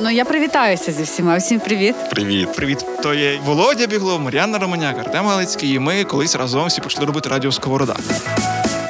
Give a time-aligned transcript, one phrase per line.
[0.00, 1.36] Ну я привітаюся зі всіма.
[1.36, 1.94] Всім привіт.
[2.10, 2.52] Привіт.
[2.52, 5.74] Привіт, то є Володя Біглов, Мар'яна Романяк, Артем Галицький.
[5.74, 7.96] І ми колись разом всі почали робити радіо Сковорода.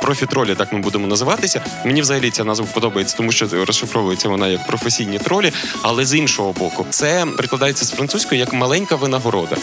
[0.03, 1.61] Профі-тролі, так ми будемо називатися.
[1.85, 5.53] Мені взагалі ця назва подобається, тому що розшифровується вона як професійні тролі.
[5.83, 9.57] Але з іншого боку, це прикладається з французької як маленька винагорода.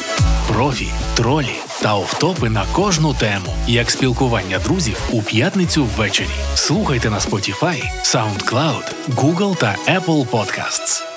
[0.48, 6.28] Профі, тролі та офтопи на кожну тему, як спілкування друзів у п'ятницю ввечері.
[6.56, 11.15] Слухайте на Spotify, SoundCloud, Google та Apple Podcasts.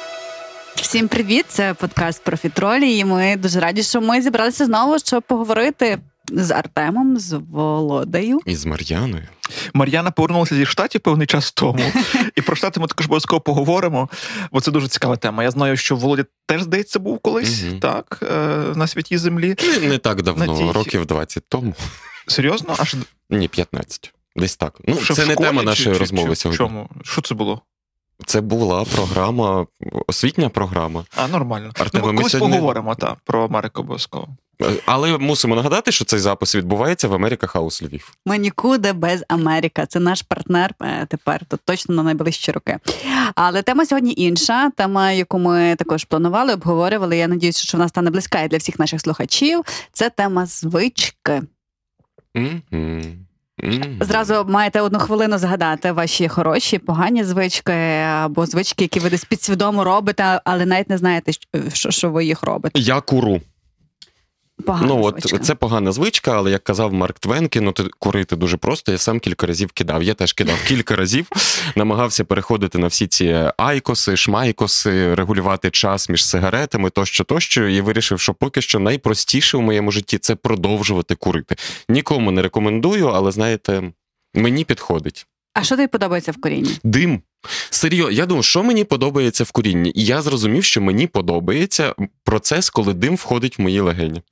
[0.82, 1.45] Всім привіт!
[1.48, 2.96] Це подкаст Профітролі.
[2.98, 5.98] І ми дуже раді, що ми зібралися знову, щоб поговорити
[6.32, 8.41] з Артемом, з Володею.
[8.46, 9.23] І з Мар'яною.
[9.74, 11.84] Мар'яна повернулася зі штатів певний час тому.
[12.37, 14.09] І про штати ми також обов'язково поговоримо,
[14.52, 15.42] бо це дуже цікава тема.
[15.42, 18.37] Я знаю, що Володя теж, здається, був колись так, е,
[18.74, 19.56] на святій землі.
[19.80, 21.74] Не, не так давно, тій- років 20 тому.
[22.26, 22.74] Серйозно?
[22.79, 22.96] Аж
[23.30, 24.12] Ні, 15.
[24.37, 24.79] Десь так.
[24.87, 26.56] Ну, ще це в не тема нашої чи- розмови чи в сьогодні.
[26.59, 26.88] Чому?
[27.04, 27.62] Що це було?
[28.27, 29.66] Це була програма,
[30.06, 31.04] освітня програма.
[31.16, 31.70] А, нормально.
[31.80, 34.29] Артеме, ну, ми колись сьогодні- поговоримо так, про Америку обов'язково.
[34.62, 38.12] Е, Але мусимо нагадати, що цей запис відбувається в Америка Хаус Львів.
[38.26, 39.87] Ми нікуди без Америка.
[39.87, 42.78] Це наш партнер е, тепер тут точно на найближчі роки.
[43.34, 44.71] Але тема сьогодні інша.
[44.71, 47.16] Тема, яку ми також планували, обговорювали.
[47.16, 49.62] Я надіюся, що вона стане близька і для всіх наших слухачів.
[49.93, 51.43] Це тема звички.
[52.34, 53.26] Мгм.
[54.01, 57.73] Зразу маєте одну хвилину згадати ваші хороші, погані звички
[58.23, 61.32] або звички, які ви десь підсвідомо робите, але навіть не знаєте,
[61.73, 62.80] що, що ви їх робите.
[62.80, 63.40] Я куру.
[64.66, 65.38] Погана ну от звичка.
[65.38, 68.92] це погана звичка, але як казав Марк Твен, кинути курити дуже просто.
[68.92, 70.03] Я сам кілька разів кидав.
[70.03, 71.26] Я теж кидав кілька разів,
[71.76, 77.69] намагався переходити на всі ці айкоси, шмайкоси, регулювати час між сигаретами, тощо, тощо.
[77.69, 81.56] І вирішив, що поки що найпростіше у моєму житті це продовжувати курити.
[81.88, 83.93] Нікому не рекомендую, але знаєте,
[84.34, 85.26] мені підходить.
[85.59, 86.78] А що тобі подобається в корінні?
[86.84, 87.22] Дим.
[87.70, 89.92] Серйозно, я думаю, що мені подобається в курінні?
[89.94, 91.94] І я зрозумів, що мені подобається
[92.25, 94.22] процес, коли дим входить в мої легені.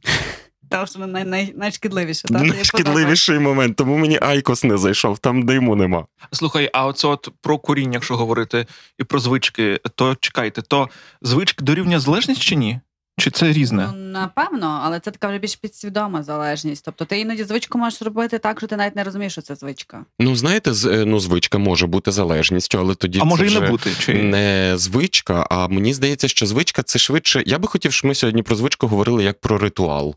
[0.70, 2.28] Тому що най, най, найшкідливіше.
[2.28, 2.42] так?
[2.42, 6.06] Найшкідливіший момент, тому мені Айкос не зайшов, там диму нема.
[6.32, 8.66] Слухай, а оце от про куріння, якщо говорити,
[8.98, 10.88] і про звички, то чекайте, то
[11.22, 12.80] звички дорівнює залежність чи ні?
[13.18, 13.88] Чи це різне?
[13.96, 16.84] Ну, напевно, але це така вже більш підсвідома залежність.
[16.84, 20.04] Тобто ти іноді звичку можеш робити так, що ти навіть не розумієш, що це звичка.
[20.18, 23.60] Ну, знаєте, з- е, ну, звичка може бути залежністю, але тоді а це може і
[23.60, 23.90] не бути?
[23.98, 24.14] Чи...
[24.22, 27.42] не звичка, а мені здається, що звичка це швидше.
[27.46, 30.14] Я би хотів, щоб ми сьогодні про звичку говорили як про ритуал.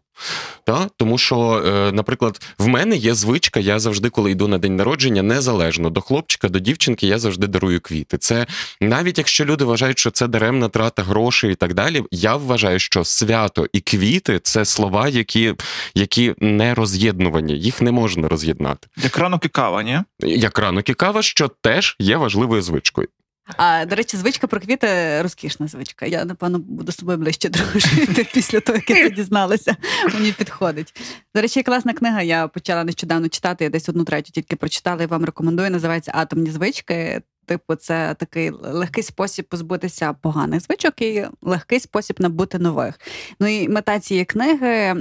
[0.64, 0.88] Та?
[0.98, 5.24] Тому що, е, наприклад, в мене є звичка, я завжди, коли йду на день народження,
[5.24, 8.18] незалежно до хлопчика, до дівчинки, я завжди дарую квіти.
[8.18, 8.46] Це
[8.82, 12.04] навіть якщо люди вважають, що це даремна трата грошей і так далі.
[12.12, 15.54] Я вважаю, що свято і квіти це слова, які,
[15.96, 18.88] які не роз'єднувані, їх не можна роз'єднати.
[18.98, 20.00] Як ранок і кава, ні?
[20.20, 23.08] Як ранок і кава, що теж є важливою звичкою.
[23.58, 26.06] А до речі, звичка про квіти розкішна звичка.
[26.06, 29.76] Я напевно буду з тобою ближче дружити після того, як я це дізналася.
[30.14, 31.02] Мені підходить.
[31.36, 32.22] До речі, класна книга.
[32.22, 33.64] Я почала нещодавно читати.
[33.64, 35.70] Я десь одну третю тільки прочитала і вам рекомендую.
[35.70, 37.22] Називається Атомні звички.
[37.46, 43.00] Типу, це такий легкий спосіб позбутися поганих звичок і легкий спосіб набути нових.
[43.40, 44.96] Ну і мета цієї книги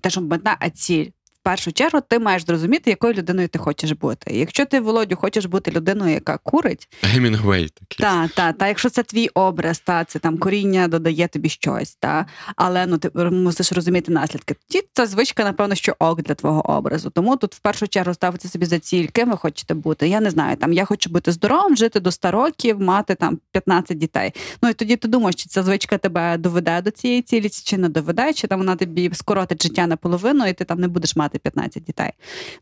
[0.00, 1.06] те, що мета, а ціль.
[1.44, 4.34] Першу чергу ти маєш зрозуміти, якою людиною ти хочеш бути.
[4.34, 8.04] Якщо ти, Володю, хочеш бути людиною, яка курить, Гемінгвей такий.
[8.04, 12.26] та, та, та, якщо це твій образ, та це там коріння додає тобі щось, та
[12.56, 14.56] але ну ти мусиш розуміти наслідки.
[14.68, 17.10] Тоді ця звичка, напевно, що ок для твого образу.
[17.10, 20.08] Тому тут в першу чергу ставити собі за ціль, ким ви хочете бути.
[20.08, 23.98] Я не знаю, там я хочу бути здоровим, жити до 100 років, мати там 15
[23.98, 24.32] дітей.
[24.62, 27.88] Ну і тоді ти думаєш, чи ця звичка тебе доведе до цієї цілі, чи не
[27.88, 31.84] доведе, чи там вона тобі скоротить життя наполовину, і ти там не будеш мати 15
[31.84, 32.10] дітей.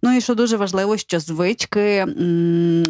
[0.03, 2.07] Ну і що дуже важливо, що звички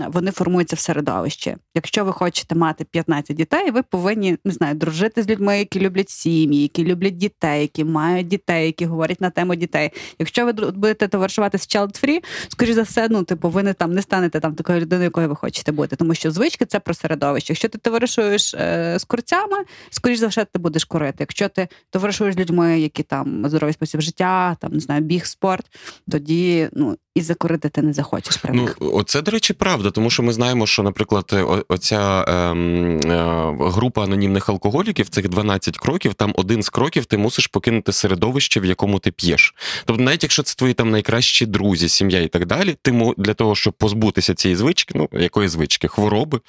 [0.09, 1.56] вони формуються в середовищі.
[1.75, 6.10] Якщо ви хочете мати 15 дітей, ви повинні не знаю, дружити з людьми, які люблять
[6.10, 9.91] сім'ї, які люблять дітей, які мають дітей, які говорять на тему дітей.
[10.19, 13.93] Якщо ви будете товаришувати з child free, скоріш за все, ну типу, ви не там
[13.93, 15.97] не станете там такою людиною, якою ви хочете бути.
[15.97, 17.53] Тому що звички це про середовище.
[17.53, 19.56] Якщо ти товаришуєш е, з курцями,
[19.90, 21.17] скоріш за все, ти будеш курити.
[21.20, 25.71] Якщо ти товаришуєш з людьми, які там здоровий спосіб життя, там не знаю, біг, спорт,
[26.10, 30.22] тоді ну і закурити ти не захочеш при Ну, оце, до речі, правда, тому що
[30.22, 31.34] ми знаємо, що, наприклад,
[31.69, 37.46] оця ем, е, група анонімних алкоголіків, цих 12 кроків, там один з кроків ти мусиш
[37.46, 39.54] покинути середовище, в якому ти п'єш.
[39.84, 43.54] Тобто, навіть якщо це твої там найкращі друзі, сім'я і так далі, ти для того,
[43.54, 46.40] щоб позбутися цієї звички, ну якої звички, хвороби.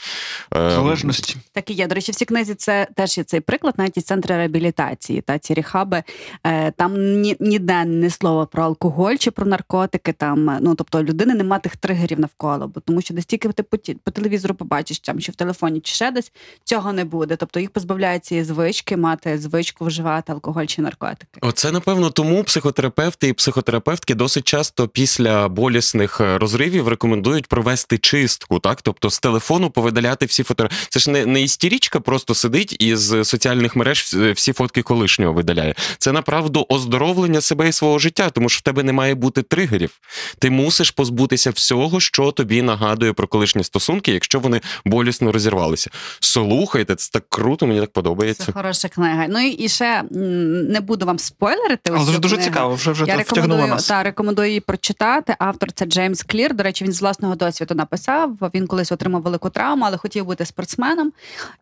[0.51, 1.35] ем, Залежності.
[1.51, 1.87] Так і є.
[1.87, 5.39] До речі, в цій книзі це теж є цей приклад, навіть і центри реабілітації та
[5.39, 6.03] ці рехаби.
[6.43, 10.13] Е, там ні, ніде не слова про алкоголь, алкоголь чи про наркотики.
[10.13, 13.77] Там ну тобто людини нема тих тригерів навколо, бо тому що десь тільки ти по,
[14.03, 16.31] по телевізору побачиш там, чи в телефоні, чи ще десь
[16.63, 17.35] цього не буде.
[17.35, 21.39] Тобто їх позбавляють цієї звички, мати звичку вживати алкоголь чи наркотики.
[21.41, 28.59] Оце напевно тому психотерапевти і психотерапевтки досить часто після болісних е, розривів рекомендують провести чистку,
[28.59, 30.69] так тобто з телефону повидаляти всі фото.
[30.89, 34.01] Це ж не, не істерічка просто сидить і з соціальних мереж
[34.35, 35.75] всі- фотки колишнього видаляє.
[35.97, 39.99] Це направду оздоровлення себе і свого життя, тому що в тебе не має бути тригерів.
[40.39, 45.89] Ти мусиш позбутися всього, що тобі нагадує про колишні стосунки, якщо вони болісно розірвалися.
[46.19, 48.45] Слухайте, це так круто, мені так подобається.
[48.45, 49.25] Це хороша книга.
[49.29, 51.91] Ну і, ще не буду вам спойлерити.
[51.95, 53.87] Але дуже дуже цікаво, вже вже Я втягнула рекомендую, нас.
[53.87, 55.35] та, рекомендую її прочитати.
[55.39, 56.53] Автор це Джеймс Клір.
[56.53, 58.37] До речі, він з власного досвіду написав.
[58.53, 61.11] Він колись отримав велику травму, але хотів бути спортсменом.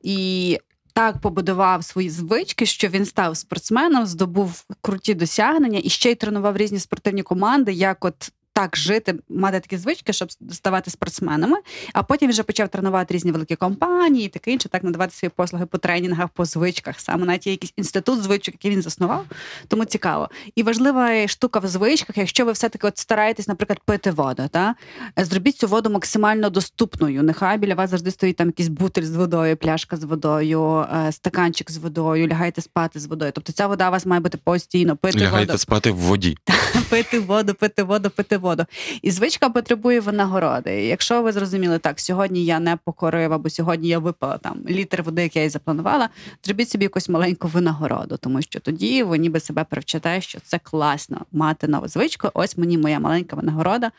[0.04, 0.58] І
[0.94, 6.58] так побудував свої звички, що він став спортсменом, здобув круті досягнення і ще й тренував
[6.58, 8.32] різні спортивні команди, як от.
[8.54, 11.58] Так жити, мати такі звички, щоб ставати спортсменами.
[11.94, 15.66] А потім вже почав тренувати різні великі компанії, і таке інше, так надавати свої послуги
[15.66, 17.00] по тренінгах, по звичках.
[17.00, 19.26] Саме навіть є якийсь інститут звичок, який він заснував.
[19.68, 20.30] Тому цікаво.
[20.56, 24.76] І важлива штука в звичках, якщо ви все-таки от стараєтесь, наприклад, пити воду, та
[25.18, 27.24] зробіть цю воду максимально доступною.
[27.24, 31.72] Нехай біля вас завжди стоїть там якийсь бутиль з водою, пляшка з водою, е, стаканчик
[31.72, 33.32] з водою, лягайте спати з водою.
[33.36, 36.38] Тобто ця вода у вас має бути постійно, пити Лягайте воду, спати в воді.
[36.90, 38.66] пити воду, пити воду, пити воду.
[39.02, 40.86] І звичка потребує винагороди.
[40.86, 45.24] Якщо ви зрозуміли, так сьогодні я не покорив, або сьогодні я випила там літр води,
[45.24, 46.10] як я і запланувала,
[46.44, 51.26] зробіть собі якусь маленьку винагороду, тому що тоді ви ніби себе привчите, що це класно
[51.32, 52.30] мати нову звичку.
[52.34, 53.92] Ось мені моя маленька винагорода.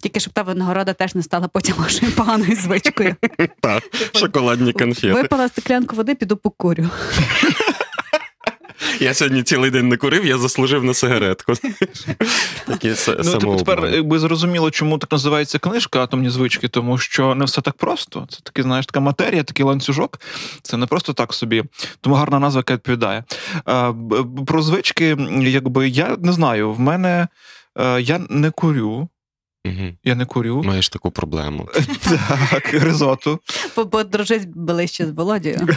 [0.00, 3.16] Тільки щоб та винагорода теж не стала потім вашою поганою звичкою.
[3.60, 3.82] Так,
[4.14, 5.12] шоколадні конфети.
[5.12, 6.88] Випила стеклянку води, піду покурю.
[9.00, 11.52] Я сьогодні цілий день не курив, я заслужив на сигаретку.
[12.66, 17.44] Такі Ну, типу, тепер якби зрозуміло, чому так називається книжка Атомні звички, тому що не
[17.44, 18.26] все так просто.
[18.30, 20.20] Це таки, знаєш, така матерія, такий ланцюжок.
[20.62, 21.64] Це не просто так собі.
[22.00, 23.24] Тому гарна назва, яка відповідає.
[24.46, 27.28] Про звички, якби я не знаю, в мене
[27.78, 29.08] е, я не курю.
[30.04, 30.62] Я не курю.
[30.62, 31.68] Маєш таку проблему.
[32.50, 33.40] Так, ризоту.
[33.90, 35.68] Подружись ближче з Володією.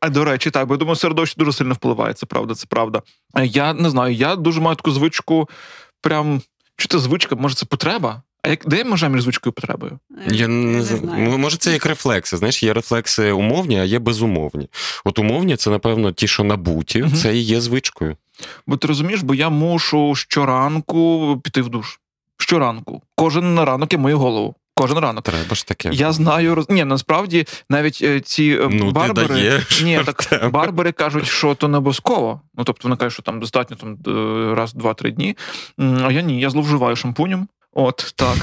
[0.00, 2.14] А до речі, так, бо я думаю, середовище дуже сильно впливає.
[2.14, 3.02] Це правда, це правда.
[3.36, 5.48] Е, Я не знаю, я дуже маю таку звичку,
[6.00, 6.42] прям
[6.76, 8.22] чи це звичка, може, це потреба?
[8.42, 9.98] А як де межа між звичкою і потребою?
[10.30, 11.38] Я не, не знаю.
[11.38, 12.36] Може, це як рефлекси.
[12.36, 14.68] Знаєш, є рефлекси умовні, а є безумовні.
[15.04, 17.14] От умовні це, напевно, ті, що набуті, Мгм.
[17.14, 18.16] це і є звичкою.
[18.66, 22.00] Бо ти розумієш, бо я мушу щоранку піти в душ.
[22.42, 23.02] Щоранку.
[23.16, 24.54] Кожен ранок я мою голову.
[24.74, 25.24] Кожен ранок.
[25.24, 25.90] Треба ж таке.
[25.92, 26.70] Я знаю, роз...
[26.70, 31.68] ні, насправді навіть е, ці е, Ну, ти даєш, Ні, так барбери кажуть, що то
[31.68, 32.40] не обов'язково.
[32.54, 33.98] Ну тобто вони кажуть, що там достатньо там
[34.54, 35.36] раз, два, три дні.
[35.78, 37.48] А я ні, я зловживаю шампунем.
[37.72, 38.36] От так.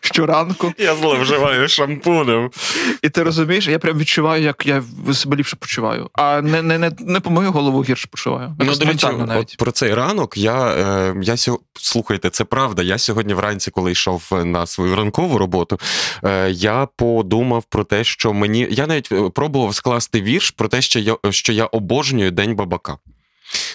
[0.00, 0.72] Щоранку.
[0.78, 2.50] Я зловживаю шампунем.
[3.02, 6.10] І ти розумієш, я прям відчуваю, як я себе ліпше почуваю.
[6.12, 8.56] А не, не, не, не по мою голову гірше почуваю.
[8.58, 11.60] Ну, до речі, от про цей ранок я, е, я сьо...
[11.74, 12.82] слухайте, це правда.
[12.82, 15.80] Я сьогодні вранці, коли йшов на свою ранкову роботу,
[16.24, 18.68] е, я подумав про те, що мені.
[18.70, 22.98] Я навіть е, пробував скласти вірш про те, що я, що я обожнюю День бабака.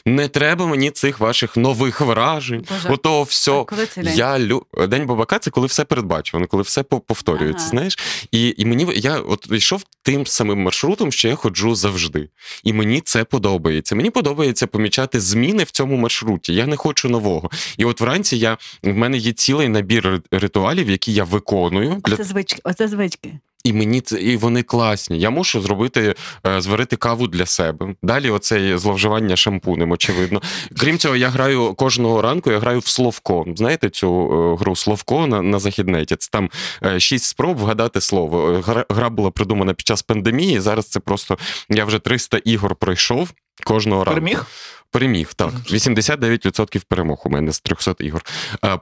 [0.06, 2.66] Не треба мені цих ваших нових вражень.
[2.70, 3.64] Боже, Ото А все.
[3.68, 4.18] коли цей день?
[4.18, 4.66] Я лю...
[4.88, 7.60] День бабака це коли все передбачено, коли все по- повторюється.
[7.64, 7.70] Ага.
[7.70, 7.98] Знаєш,
[8.32, 12.30] і, і мені я от йшов тим самим маршрутом, що я ходжу завжди.
[12.64, 13.96] І мені це подобається.
[13.96, 16.54] Мені подобається помічати зміни в цьому маршруті.
[16.54, 17.50] Я не хочу нового.
[17.78, 22.24] І от вранці я в мене є цілий набір ритуалів, які я виконую для Оце
[22.24, 23.34] звички, оце звички.
[23.64, 25.20] І мені це і вони класні.
[25.20, 26.16] Я мушу зробити,
[26.48, 27.96] е, зварити каву для себе.
[28.04, 30.42] Далі оце зловживання шампунем, очевидно.
[30.78, 33.46] Крім цього, я граю кожного ранку, я граю в Словко.
[33.56, 36.16] Знаєте цю е, гру Словко на, на західнеті?
[36.16, 36.50] Це там
[36.86, 38.64] е, шість спроб вгадати слово.
[38.90, 40.60] Гра була придумана під час пандемії.
[40.60, 41.38] Зараз це просто
[41.70, 43.30] я вже 300 ігор пройшов.
[43.64, 44.46] Кожного ранку Переміг?
[44.94, 45.54] Переміг, так.
[45.54, 48.24] 89% перемог у мене з 300 ігор.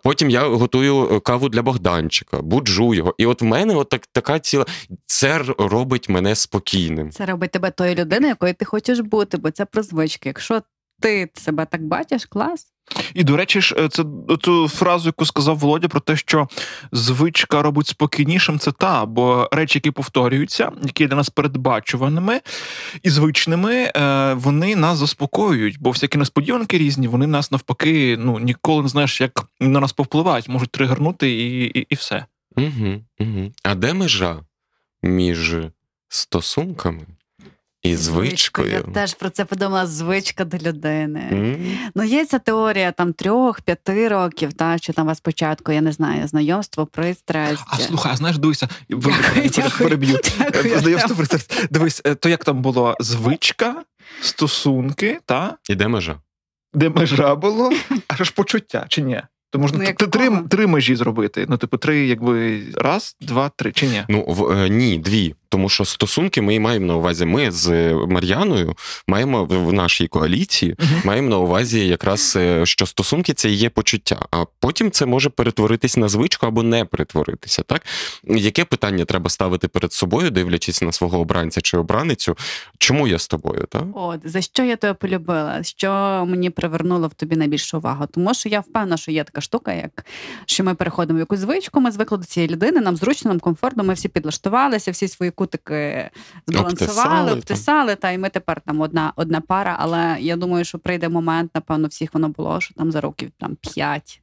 [0.03, 3.15] Потім я готую каву для Богданчика, буджу його.
[3.17, 4.65] І от в мене от так, така ціла.
[5.05, 7.11] Це робить мене спокійним.
[7.11, 10.29] Це робить тебе тою людиною, якою ти хочеш бути, бо це про звички.
[10.29, 10.61] Якщо
[10.99, 12.70] ти себе так бачиш, клас.
[13.13, 14.03] І до речі, ж е, це
[14.41, 16.47] цю фразу, яку сказав Володя, про те, що
[16.91, 22.41] звичка робить спокійнішим, це та, бо речі, які повторюються, які для нас передбачуваними
[23.03, 28.83] і звичними, е, вони нас заспокоюють, бо всякі несподіванки різні, вони нас навпаки, ну ніколи
[28.83, 32.25] не знаєш, як на нас повпливають, можуть тригернути і, і, і все.
[32.57, 33.51] Угу, угу.
[33.63, 34.39] А де межа
[35.03, 35.55] між
[36.07, 37.05] стосунками
[37.83, 38.71] І звичкою.
[38.71, 39.85] Я теж про це подумала.
[39.85, 41.29] Звичка до людини.
[41.31, 41.77] М.
[41.95, 45.91] Ну, є ця теорія там трьох-п'яти років, та що там у вас спочатку, я не
[45.91, 47.63] знаю, знайомство, пристрасть.
[47.67, 48.67] А слухай, а знаєш, дивися,
[49.77, 50.19] переб'ю.
[50.75, 51.67] Знайомство, пристрасть.
[51.71, 53.83] Дивись, е, то як там було звичка,
[54.21, 55.57] стосунки, та?
[55.69, 56.19] І де межа?
[56.73, 57.71] де межа було,
[58.07, 59.21] а що ж почуття, чи ні?
[59.51, 61.45] То можна Ну, як три, три межі зробити.
[61.49, 64.03] Ну, типу, три, якби раз, два, три, чи ні?
[64.09, 65.35] Ну в е, ні, дві.
[65.51, 67.25] Тому що стосунки ми маємо на увазі.
[67.25, 68.75] Ми з Мар'яною
[69.07, 71.01] маємо в нашій коаліції, Мгм.
[71.05, 74.19] маємо на увазі якраз е, що стосунки це є почуття.
[74.31, 77.61] А потім це може перетворитись на звичку або не перетворитися.
[77.63, 77.81] Так
[78.23, 82.37] яке питання треба ставити перед собою, дивлячись на свого обранця чи обраницю?
[82.77, 83.65] Чому я з тобою?
[83.69, 83.83] Так?
[83.93, 85.63] От за що я тебе полюбила?
[85.63, 85.89] Що
[86.27, 88.05] мені привернуло в тобі найбільшу увагу?
[88.13, 90.05] Тому що я впевнена, що є така штука, як
[90.45, 93.83] що ми переходимо в якусь звичку, ми звикли до цієї людини, нам зручно, нам комфортно,
[93.83, 96.09] ми всі підлаштувалися, всі свої кутики
[96.47, 99.75] збалансували, Обтисали, та і ми тепер там одна одна пара.
[99.79, 103.55] Але я думаю, що прийде момент, напевно, всіх воно було, що там за років там
[103.55, 104.21] п'ять.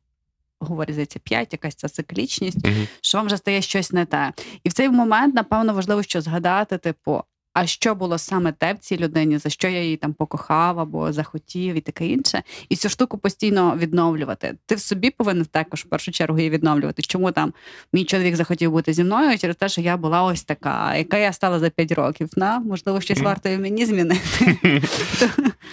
[0.61, 2.87] Говорить, здається, п'ять, якась ця циклічність, Мгм.
[3.01, 4.33] що вам вже стає щось не те.
[4.65, 7.23] І в цей момент, напевно, важливо, що згадати, типу,
[7.61, 11.12] а що було саме те в цій людині, за що я її там покохав або
[11.12, 12.43] захотів, і таке інше.
[12.69, 14.55] І цю штуку постійно відновлювати.
[14.67, 17.03] Ти в собі повинен також в першу чергу її відновлювати.
[17.03, 17.53] Чому там
[17.93, 21.33] мій чоловік захотів бути зі мною через те, що я була ось така, яка я
[21.33, 22.29] стала за п'ять років.
[22.37, 24.59] На можливо, щось варто і мені змінити.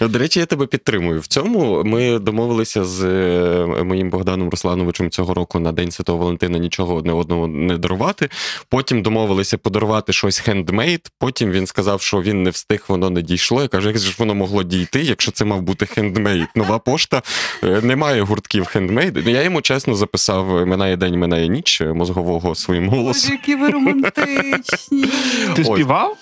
[0.00, 1.84] До речі, я тебе підтримую в цьому.
[1.84, 7.12] Ми домовилися з е, моїм Богданом Руслановичем цього року на День Святого Валентина нічого одне
[7.12, 8.28] одному не дарувати.
[8.68, 11.10] Потім домовилися подарувати щось хендмейд.
[11.18, 13.62] Потім він сказав, що він не встиг, воно не дійшло.
[13.62, 16.46] Я кажу, як ж воно могло дійти, якщо це мав бути хендмейд.
[16.54, 17.22] Нова пошта
[17.64, 19.28] е, немає гуртків хендмейд.
[19.28, 23.32] Я йому чесно записав минає день, минає ніч е, мозгового своїм Боже, голосом.
[23.32, 25.06] які ви романтичні.
[25.54, 26.16] Ти співав?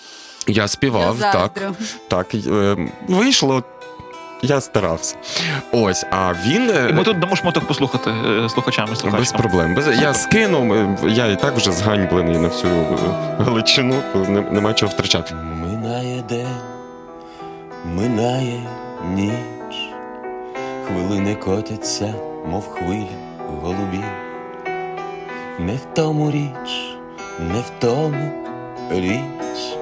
[0.47, 1.73] Я співав, я так.
[2.09, 2.77] Так, е,
[3.09, 3.63] вийшло.
[4.45, 5.17] Я старався.
[5.73, 6.71] Ось, а він.
[6.71, 9.75] е, І ми тут дамо шмоток послухати е, слухачам і Без проблем.
[9.75, 10.01] Без...
[10.01, 10.77] Я скинув,
[11.09, 12.97] я і так вже зганьблений на всю е,
[13.39, 15.35] Галичину, то нема чого втрачати.
[15.35, 16.47] Минає день,
[17.85, 18.61] минає
[19.15, 19.93] ніч,
[20.87, 22.15] хвилини котяться,
[22.51, 23.07] мов хвилі
[23.63, 24.05] голубі.
[25.59, 26.97] Не в тому річ,
[27.39, 28.31] не в тому
[28.91, 29.77] річ,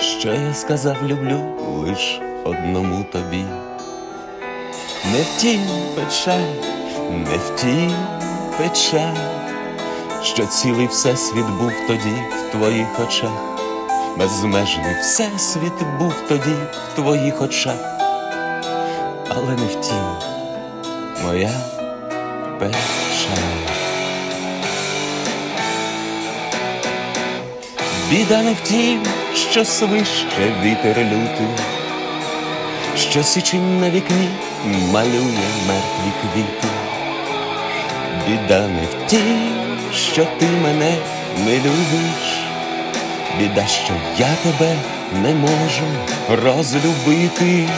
[0.00, 1.40] що я сказав, люблю
[1.76, 3.44] лиш одному тобі.
[5.04, 5.60] Не втім
[5.96, 6.52] печаль,
[7.10, 7.92] не втім
[8.58, 9.16] печаль,
[10.22, 13.30] що цілий всесвіт був тоді в твоїх очах.
[14.16, 16.54] Безмежний всесвіт був тоді
[16.92, 17.80] в твоїх очах,
[19.28, 20.04] але не втім,
[21.24, 21.52] моя
[22.58, 22.78] печаль.
[28.10, 29.02] Біда не втім,
[29.50, 30.26] що свище
[30.62, 31.64] вітер лютий,
[32.98, 34.28] що січень на вікні
[34.92, 36.68] малює мертві квіти.
[38.26, 39.50] Біда не в втім,
[39.94, 40.96] що ти мене
[41.44, 42.38] не любиш.
[43.38, 44.76] Біда, що я тебе
[45.22, 45.84] не можу
[46.28, 47.68] розлюбити.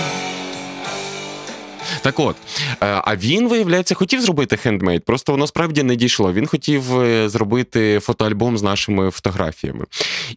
[2.03, 2.37] Так от,
[2.71, 6.33] е, а він, виявляється, хотів зробити хендмейд, просто воно справді не дійшло.
[6.33, 9.85] Він хотів е, зробити фотоальбом з нашими фотографіями.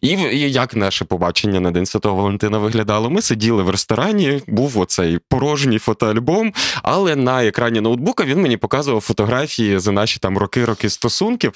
[0.00, 3.10] І і як наше побачення на День Святого Валентина виглядало?
[3.10, 9.00] Ми сиділи в ресторані, був оцей порожній фотоальбом, але на екрані ноутбука він мені показував
[9.00, 11.52] фотографії за наші там роки-роки стосунків.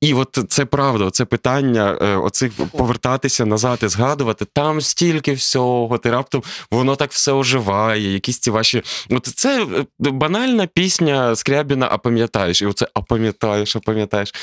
[0.00, 4.44] І от це правда, це питання е, оцих повертатися назад і згадувати.
[4.44, 8.82] Там стільки всього, ти раптом воно так все оживає, якісь ці ваші.
[9.10, 12.62] От це е, банальна пісня Скрябіна, а пам'ятаєш?
[12.62, 14.34] І оце а пам'ятаєш, а пам'ятаєш.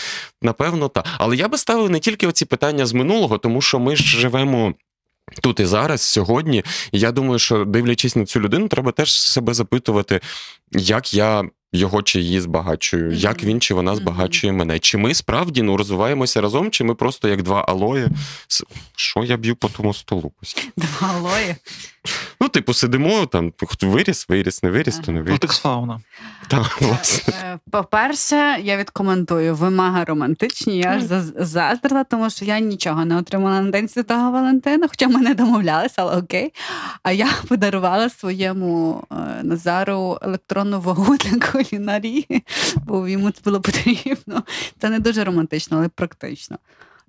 [0.42, 1.06] Напевно, так.
[1.18, 4.74] Але я би ставив не тільки оці питання з минулого, тому що ми ж живемо.
[5.42, 9.54] Тут і зараз, сьогодні, і я думаю, що дивлячись на цю людину, треба теж себе
[9.54, 10.22] запитувати,
[10.72, 11.44] як я
[11.74, 14.80] його чи її збагачую, як він чи вона збагачує мене.
[14.80, 18.08] Чи ми справді ну, розвиваємося разом, чи ми просто як два алої.
[18.96, 20.32] Що я б'ю по тому столу?
[20.78, 21.56] Два алої.
[22.42, 25.32] Ну, типу, сидимо, там хто виріс, виріс, не виріс, то не виріс.
[25.32, 26.00] Латекс фауна.
[26.48, 27.34] Так, власне.
[27.44, 30.78] Е, По-перше, я відкоментую, ви мега романтичні.
[30.78, 31.04] Я аж
[31.36, 35.96] заздрила, тому що я нічого не отримала на День Святого Валентина, хоча ми не домовлялися,
[35.98, 36.54] але окей.
[37.04, 42.44] А я подарувала своєму е, Назару електронну вагу для кулінарії,
[42.76, 44.44] бо йому це було потрібно.
[44.82, 46.58] Це не дуже романтично, але практично.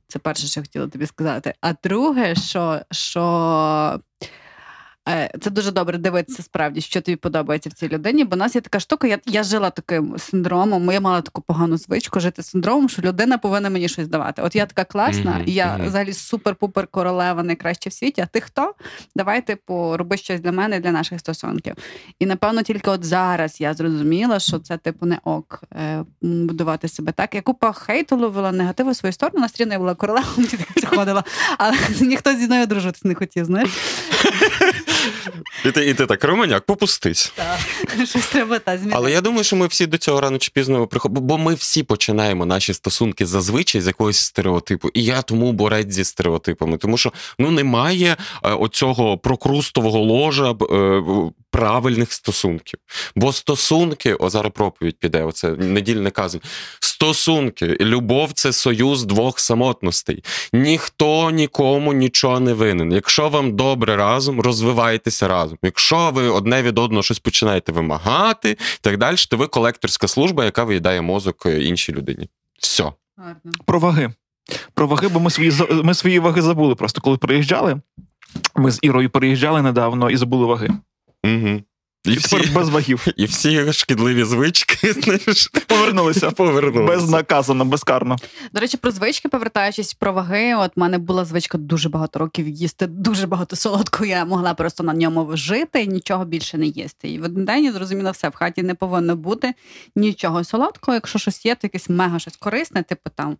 [0.08, 1.54] Це перше, що я хотіла тобі сказати.
[1.60, 4.00] А друге, що, що
[5.40, 8.24] Це дуже добре дивитися справді, що тобі подобається в цій людині.
[8.24, 9.06] Бо в нас є така штука.
[9.06, 10.92] Я, я жила таким синдромом.
[10.92, 14.42] Я мала таку погану звичку жити синдромом, що людина повинна мені щось давати.
[14.42, 15.86] От я така класна, і я мгм.
[15.86, 18.20] взагалі супер-пупер королева найкраща в світі.
[18.20, 18.74] А ти хто?
[19.16, 21.74] Давай, типу, роби щось для мене для наших стосунків.
[22.18, 27.12] І напевно тільки от зараз я зрозуміла, що це типу не ок е, будувати себе
[27.12, 27.34] так.
[27.34, 29.40] Я купа хейту ловила негативу в свою сторону.
[29.40, 31.24] На стрімі я була королевою, мені так
[31.58, 33.44] але ніхто зі мною дружитись не хотів.
[33.44, 33.70] Знаєш,
[35.64, 37.32] І ти, і ти так, Романяк, попустись.
[38.04, 38.96] щось треба та змінити.
[38.98, 41.82] Але я думаю, що ми всі до цього рано чи пізно приходимо, бо ми всі
[41.82, 44.90] починаємо наші стосунки зазвичай з якогось стереотипу.
[44.94, 51.02] І я тому борець зі стереотипами, тому що ну немає е, оцього прокрустового ложа е,
[51.50, 52.80] правильних стосунків.
[53.16, 56.40] Бо стосунки, о, зараз проповідь піде, оце недільне казань.
[56.80, 60.24] Стосунки, любов це союз двох самотностей.
[60.52, 62.92] Ніхто нікому нічого не винен.
[62.92, 65.58] Якщо вам добре разом, розвивайтеся разом.
[65.62, 70.44] Якщо ви одне від одного щось починаєте вимагати і так далі, то ви колекторська служба,
[70.44, 72.28] яка виїдає мозок е, іншій людині.
[72.60, 72.92] Все.
[73.16, 73.52] Гарно.
[73.64, 74.10] Про ваги.
[74.74, 76.74] Про ваги, бо ми свої ми свої ваги забули.
[76.74, 77.80] Просто коли приїжджали.
[78.56, 80.70] Ми з Ірою переїжджали недавно і забули ваги.
[81.24, 81.64] Угу.
[82.04, 83.06] І всі, без вагів.
[83.16, 86.30] і всі шкідливі звички знаєш, Повернулися.
[86.36, 86.94] повернулися.
[86.96, 88.16] Безнаказано, безкарно.
[88.52, 92.48] До речі, про звички, повертаючись про ваги, от в мене була звичка дуже багато років
[92.48, 94.04] їсти дуже багато солодкого.
[94.04, 97.08] Я могла просто на ньому жити і нічого більше не їсти.
[97.08, 99.54] І в один день я зрозуміла все, в хаті не повинно бути
[99.96, 100.94] нічого солодкого.
[100.94, 103.36] Якщо щось є, то якесь мега щось корисне, типу там,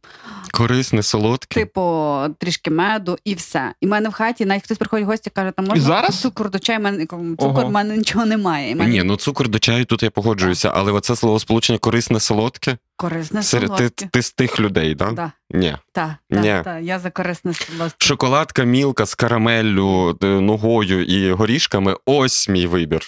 [0.53, 1.61] Корисне, солодке.
[1.61, 3.73] типу, трішки меду і все.
[3.81, 6.21] І в мене в хаті навіть хтось приходить в гості, каже, там можна І зараз?
[6.21, 7.07] цукор до чаю, мене
[7.41, 8.48] цукор, в мене нічого немає.
[8.49, 12.79] В мене Ні, ну цукор до чаю тут я погоджуюся, але оце словосполучення корисне, солодке.
[12.97, 14.09] корисне Серед ти, солодке.
[14.13, 15.15] ти з тих людей, так?
[15.15, 15.77] Да, Ні.
[15.93, 16.43] та, Ні.
[16.43, 17.97] та, та, я за корисне солодке.
[17.99, 23.03] Шоколадка мілка з карамеллю, ногою і горішками ось мій вибір.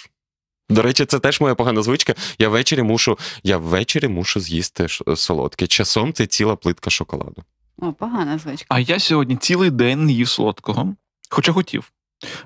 [0.69, 2.15] До речі, це теж моя погана звичка.
[2.39, 5.67] Я ввечері мушу, я ввечері мушу з'їсти солодке.
[5.67, 7.43] Часом це ціла плитка шоколаду.
[7.77, 8.65] О, погана звичка.
[8.69, 10.95] А я сьогодні цілий день не їв солодкого,
[11.29, 11.91] хоча хотів.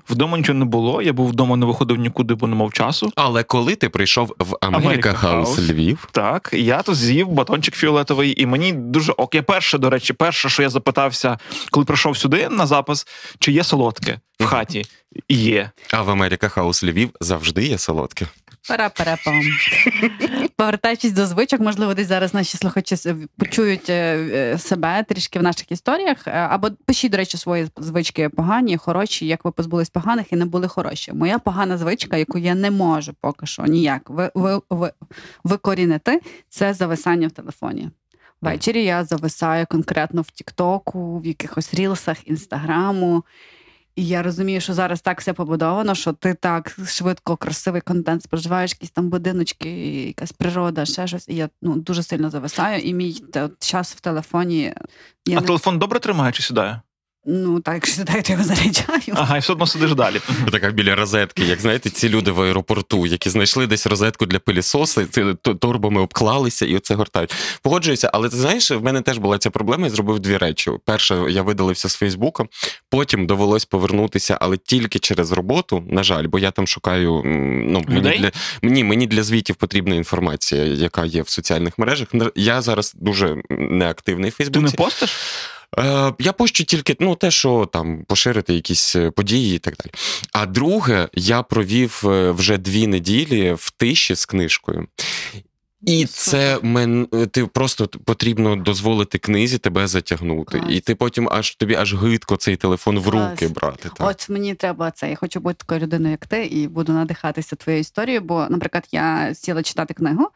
[0.08, 3.12] Вдома нічого не було, я був вдома, не виходив нікуди, бо не мав часу.
[3.16, 8.46] Але коли ти прийшов в Америка Хаус Львів, Так, я то з'їв батончик фіолетовий, і
[8.46, 9.34] мені дуже ок.
[9.34, 11.38] Я перше, до речі, перше, що я запитався,
[11.70, 13.06] коли прийшов сюди на запис,
[13.38, 14.84] чи є солодке в хаті.
[15.28, 15.70] Є.
[15.92, 18.26] а в Америка Хаус Львів завжди є солодке.
[18.68, 19.42] Пара-пара-пам.
[20.56, 22.96] Повертаючись до звичок, можливо, десь зараз наші слухачі
[23.38, 26.26] почують е, е, себе трішки в наших історіях.
[26.26, 30.44] Е, Або пишіть, до речі, свої звички погані, хороші, як ви позбулись поганих і не
[30.44, 31.12] були хороші.
[31.12, 34.92] Моя погана звичка, яку я не можу поки що ніяк ви, ви, ви,
[35.44, 37.90] викорінити, це зависання в телефоні.
[38.42, 43.24] Ввечері я зависаю конкретно в Тіктоку, в якихось рілсах, інстаграму.
[43.96, 48.70] І я розумію, що зараз так все побудовано, що ти так швидко красивий контент споживаєш,
[48.70, 49.70] якісь там будиночки,
[50.06, 51.28] якась природа, ще щось.
[51.28, 52.80] І я ну дуже сильно зависаю.
[52.80, 54.74] І мій те- час в телефоні.
[55.26, 56.80] Я а не, телефон добре тримає чи сідає?
[57.26, 59.00] Ну так, якщо сідаю, то його заряджаю.
[59.12, 60.20] Ага, і все одно сидиш далі.
[60.50, 65.06] Така біля розетки, як знаєте, ці люди в аеропорту, які знайшли десь розетку для пилісоса,
[65.06, 65.24] ці
[65.60, 67.34] торбами обклалися і оце гортають.
[67.62, 69.84] Погоджуюся, але ти знаєш, в мене теж була ця проблема.
[69.84, 70.70] Я зробив дві речі.
[70.84, 72.44] Перше, я видалився з Фейсбука,
[72.90, 75.84] потім довелось повернутися, але тільки через роботу.
[75.90, 77.22] На жаль, бо я там шукаю.
[77.24, 78.18] Ну мені Людей?
[78.18, 78.30] для
[78.62, 82.08] мені, мені для звітів потрібна інформація, яка є в соціальних мережах.
[82.34, 85.16] Я зараз дуже неактивний в Ти не постиш?
[85.78, 89.90] Е, я пощу тільки ну, те, що там поширити якісь е, події і так далі.
[90.32, 94.86] А друге, я провів е, вже дві неділі в тиші з книжкою.
[95.82, 100.58] І це мен, е, ти просто потрібно дозволити книзі тебе затягнути.
[100.58, 100.72] Клас.
[100.74, 103.30] І ти потім аж тобі аж гидко цей телефон в Клас.
[103.30, 103.90] руки брати.
[103.96, 104.08] Так.
[104.10, 105.10] От мені треба це.
[105.10, 108.20] Я хочу бути такою людиною, як ти, і буду надихатися твоєю історією.
[108.20, 110.28] Бо, наприклад, я сіла читати книгу,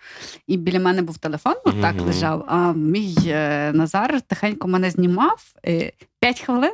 [0.46, 2.06] і біля мене був телефон, от так Мгм.
[2.06, 2.44] лежав.
[2.48, 6.72] А мій е, Назар тихенько мене знімав е, 5 хвилин.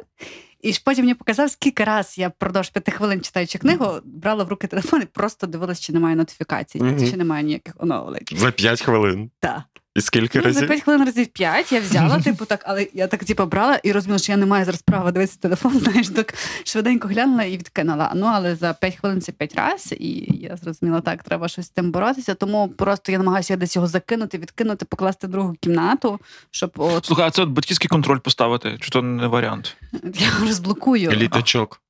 [0.66, 4.66] І потім мені показав, скільки раз я впродовж п'яти хвилин читаючи книгу, брала в руки
[4.66, 7.10] телефон і просто дивилась, чи немає нотифікацій, Мгм.
[7.10, 8.22] чи немає ніяких оновлень.
[8.32, 9.30] За п'ять хвилин.
[9.40, 9.62] Так.
[9.96, 10.68] І скільки Ну, за разів?
[10.68, 14.18] 5 хвилин разів 5 я взяла, типу так, але я так типу брала і розуміла,
[14.18, 18.12] що я не маю зараз права дивитися телефон, знаєш, так швиденько глянула і відкинула.
[18.14, 21.68] Ну, але за 5 хвилин це 5 разів, і я зрозуміла, так, треба щось з
[21.68, 22.34] тим боротися.
[22.34, 27.26] Тому просто я намагаюся десь його закинути, відкинути, покласти в другу кімнату, щоб от Слухай,
[27.26, 29.76] а це батьківський контроль поставити, чи то не варіант?
[30.14, 31.10] я розблокую.
[31.10, 31.80] Літачок.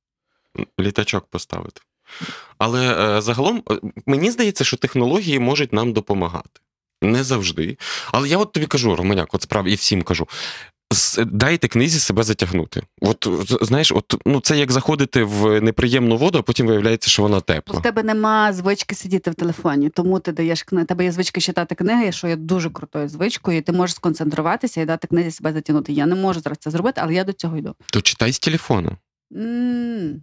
[0.79, 1.81] Літачок поставити.
[2.57, 6.59] Але е, загалом е, мені здається, що технології можуть нам допомагати.
[7.01, 7.77] Не завжди.
[8.11, 10.27] Але я от тобі кажу, Романяк, от справді і всім кажу.
[11.25, 12.81] дайте книзі себе затягнути.
[13.01, 13.27] От
[13.61, 17.81] знаєш, от ну це як заходити в неприємну воду, а потім виявляється, що вона тепла.
[17.81, 20.85] тебе нема звички сидіти в телефоні, тому ти даєш книги.
[20.85, 24.85] Тебе є звичка читати книги, що є дуже крутою звичкою, і ти можеш сконцентруватися і
[24.85, 25.93] дати книзі себе затягнути.
[25.93, 27.75] Я не можу зараз це зробити, але я до цього йду.
[27.91, 28.97] То читай з телефона.
[29.35, 30.21] м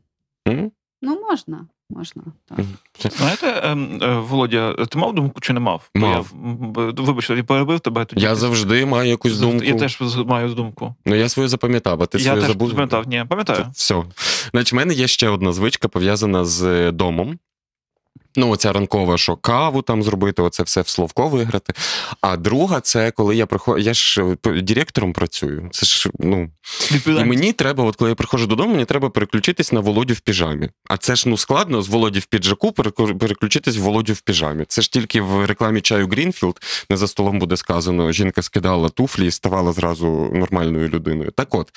[0.48, 0.70] М?
[1.02, 2.22] Ну, можна, можна.
[2.48, 3.12] Так.
[3.12, 5.90] Знаєте, ем, е, Володя, ти мав думку чи не мав?
[5.94, 6.32] Бо Мав.
[6.76, 8.22] Я, Вибачте, я перебив тебе тоді.
[8.22, 9.64] Я завжди маю якусь думку.
[9.64, 10.94] Я теж маю думку.
[11.04, 12.68] Ну я свою запам'ятав, а ти я свою теж забув.
[12.68, 13.08] запам'ятав.
[13.08, 13.66] Ні, пам'ятаю.
[13.74, 14.02] Все.
[14.50, 17.38] Значить, в мене є ще одна звичка пов'язана з е, домом.
[18.36, 21.72] Ну, оця ранкова, що каву там зробити, оце все в словко виграти.
[22.20, 23.78] А друга, це коли я приходжу.
[23.78, 25.68] Я ж е, директором працюю.
[25.72, 26.50] Це ж ну
[27.06, 30.68] і мені треба, от коли я приходжу додому, мені треба переключитись на Володю в піжамі.
[30.88, 34.64] А це ж ну складно з Володі в піджаку переключитись в Володю в піжамі.
[34.68, 39.26] Це ж тільки в рекламі чаю Greenfield не за столом буде сказано, жінка скидала туфлі
[39.26, 41.30] і ставала зразу нормальною людиною.
[41.30, 41.72] Так от,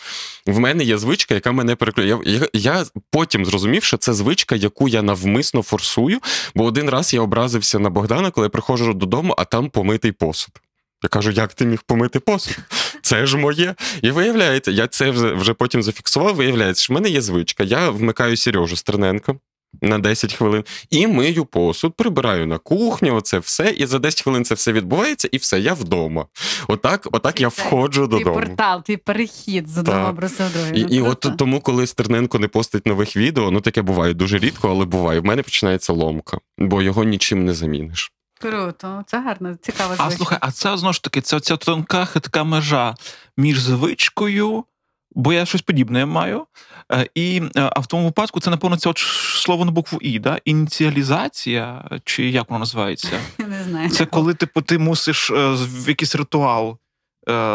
[0.46, 2.22] в мене є звичка, яка мене переключає.
[2.26, 6.20] Я, я, я потім зрозумів, що це звичка, яку я навмисно форсую,
[6.56, 10.62] бо один раз я образився на Богдана, коли я приходжу додому, а там помитий посуд.
[11.04, 12.58] Я кажу, як ти міг помити посуд?
[13.02, 13.76] Це ж моє.
[14.02, 16.36] І виявляється, я це вже, потім зафіксував.
[16.36, 17.64] Виявляється, що в мене є звичка.
[17.64, 19.40] Я вмикаю Сережу Стерненко
[19.82, 23.70] на 10 хвилин і мию посуд, прибираю на кухню, оце все.
[23.70, 26.26] І за 10 хвилин це все відбувається, і все, я вдома.
[26.68, 28.36] Отак, отак я входжу Твій додому.
[28.36, 30.44] портал, твій перехід з одного образу.
[30.74, 34.70] І, і от тому, коли Стерненко не постить нових відео, ну таке буває дуже рідко,
[34.70, 35.20] але буває.
[35.20, 38.12] В мене починається ломка, бо його нічим не заміниш.
[38.42, 40.18] Круто, це гарно, цікава А звичка.
[40.18, 42.96] слухай, а це знову ж таки, це оця тонка хитка межа
[43.38, 44.64] між звичкою,
[45.18, 46.46] бо я щось подібне маю.
[46.94, 48.98] е, І е, а в тому випадку це, напевно, це от
[49.44, 50.40] слово на букву І, да?
[50.46, 53.20] ініціалізація, чи як воно називається?
[53.48, 53.90] Не знаю.
[53.90, 56.78] Це коли типу, ти мусиш е, в якийсь ритуал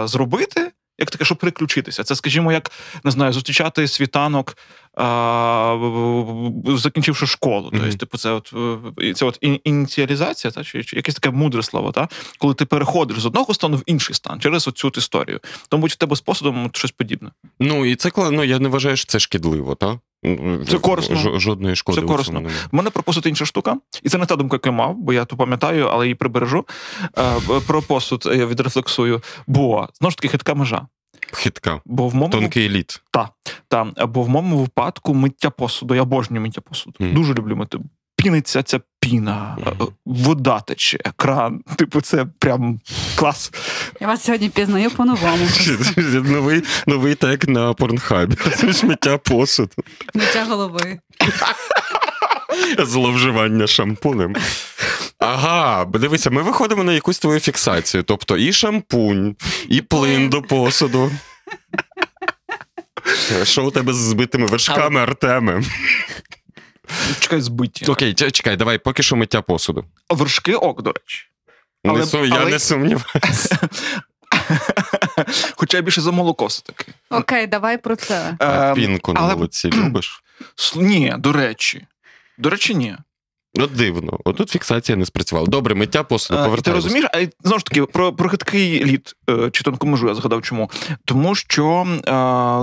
[0.05, 2.05] зробити, як таке, щоб переключитися.
[2.05, 2.71] Це, скажімо, як
[3.05, 4.57] не знаю, зустрічати світанок,
[5.75, 7.71] в- закінчивши школу.
[7.73, 7.81] Мгм.
[7.83, 8.55] Тобто, типу, це от
[9.17, 13.27] це от ініціалізація, та чи, чи якесь таке мудре слово, та коли ти переходиш з
[13.27, 15.41] одного стану в інший стан через оцю історію.
[15.69, 17.31] Тому в тебе з посудом щось подібне.
[17.61, 19.99] Ну і це ну, я не вважаю, що це шкідливо, так?
[20.69, 21.39] Це корисно.
[21.41, 22.01] Жодної шкоди.
[22.01, 22.43] Це корисно.
[22.73, 25.13] У мене про посуд інша штука, і це не та думка, яку я мав, бо
[25.13, 26.67] я то пам'ятаю, але її прибережу.
[27.19, 29.23] Е, Про посуд я відрефлексую.
[29.47, 30.87] Бо знову ж таки хитка межа.
[31.33, 31.81] Хитка.
[31.85, 33.03] Бо в моєму Тонкий лід.
[33.69, 33.85] та.
[34.07, 35.95] бо в моєму випадку миття посуду.
[35.95, 36.97] Я обожнюю миття посуду.
[37.01, 37.15] Mm.
[37.15, 37.79] Дуже люблю мити.
[38.17, 41.61] Піниться ця піна, е, вода тече, кран.
[41.77, 42.81] Типу, це прям
[43.17, 43.53] клас.
[44.01, 45.49] Я вас сьогодні пізнаю по-новому.
[46.25, 48.37] новий, новий тег на порнхабі.
[48.73, 49.73] Сміття посуду.
[50.15, 50.99] Миття голови.
[52.79, 54.37] Зловживання шампунем.
[55.19, 58.03] Ага, дивися, ми виходимо на якусь твою фіксацію.
[58.03, 59.37] Тобто і шампунь,
[59.69, 61.11] і плин до посуду.
[63.45, 65.63] Що у тебе з збитими вершками, Артеме?
[67.21, 67.93] Чекай, збиття.
[67.93, 69.85] Окей, чекай, давай, поки що миття посуду.
[70.11, 71.27] Вершки ок, до речі.
[71.85, 73.59] Але- не сум- Я не сумніваюся.
[75.57, 76.93] Хоча я більше за молоко все-таки.
[77.11, 78.37] Окей, давай про це.
[78.39, 79.37] А Ем, пінку на вулиці
[79.69, 80.23] молоці любиш?
[80.77, 81.87] Ні, до речі.
[82.39, 82.97] До речі, ні.
[83.59, 84.19] От дивно.
[84.25, 85.47] Отут фіксація не спрацювала.
[85.47, 89.51] Добре, миття посуду, Е, Ти розумієш, а знову ж таки, про, про хиткий лід е,
[89.51, 90.71] чи тонку межу я згадав чому.
[91.05, 92.13] Тому що е,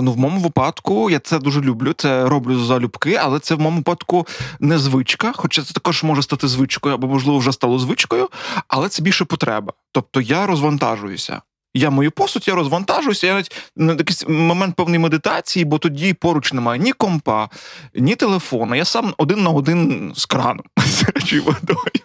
[0.02, 3.76] ну, в моєму випадку я це дуже люблю, це роблю залюбки, але це в моєму
[3.76, 4.26] випадку
[4.60, 8.28] не звичка, хоча це також може стати звичкою, або, можливо, вже стало звичкою,
[8.68, 9.72] але це більше потреба.
[9.92, 11.42] Тобто я розвантажуюся.
[11.74, 16.52] Я мою посуд, я розвантажуюся, я навіть на якийсь момент певної медитації, бо тоді поруч
[16.52, 17.48] немає ні компа,
[17.94, 18.76] ні телефона.
[18.76, 20.64] Я сам один на один з краном
[21.26, 22.04] чи водою.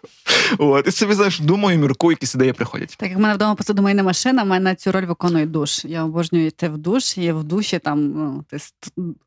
[0.58, 2.96] От, і собі знаєш, думаю, міркую, якісь ідеї приходять.
[2.98, 5.86] Так як в мене вдома посудомийна машина, в мене цю роль виконує душ.
[5.86, 8.58] Я обожнюю йти в душ, і в душі там ну, ти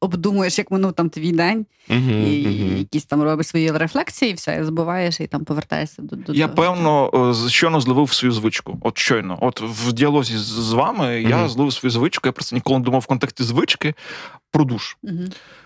[0.01, 2.77] обдумуєш, як минув там твій день, Мгм, і мгм.
[2.79, 6.47] якісь там робиш свої рефлексії, і все, і забуваєш, і там повертаєшся до, до Я
[6.47, 8.79] до- певно щойно зловив свою звичку.
[8.83, 9.39] От щойно.
[9.41, 11.49] От в діалозі з, вами я Мгм.
[11.49, 12.29] зловив свою звичку.
[12.29, 13.95] Я просто ніколи не думав в контексті звички
[14.51, 14.97] про душ.
[15.03, 15.25] Угу.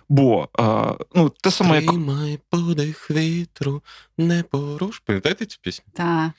[0.08, 3.82] Бо а, ну, те саме, як Тримай подих вітру,
[4.18, 4.98] не поруш.
[4.98, 5.84] Пам'ятаєте цю пісню?
[5.94, 6.32] Та.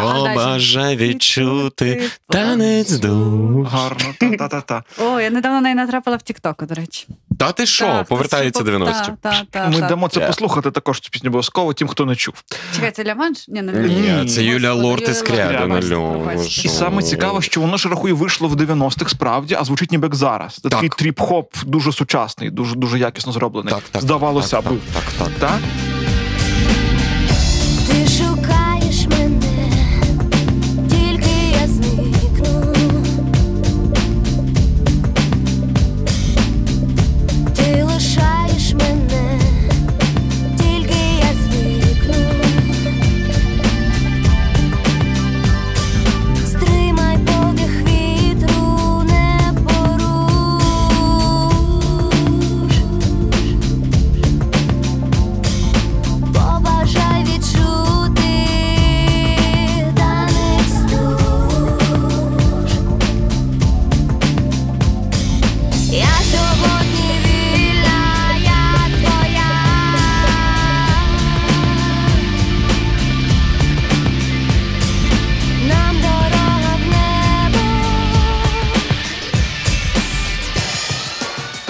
[0.00, 3.68] Побажай відчути танець душ.
[3.70, 4.14] гарно.
[4.20, 4.82] Та-та-та-та.
[5.04, 7.06] О, я недавно на неї натрапила в Тіктоку, до речі.
[7.38, 9.12] Та ти що, Так, повертаються хтось- 90-ті.
[9.22, 9.88] Та, та, та, Ми та.
[9.88, 12.34] дамо це послухати також цю пісню обов'язково тим, хто не чув.
[12.74, 13.48] Чекай, це Ляманш?
[13.48, 16.62] Ні, не Ні, це Юля Лорд із пробачте.
[16.64, 20.14] І саме цікаво, що воно ж рахує вийшло в 90-х справді, а звучить ніби як
[20.14, 20.54] зараз.
[20.54, 20.70] Це Так.
[20.70, 23.74] такий тріп-хоп дуже сучасний, дуже дуже якісно зроблений.
[23.74, 24.78] Так, так, Здавалося так, б.
[24.94, 25.50] Так, так, так.
[25.50, 26.03] Так?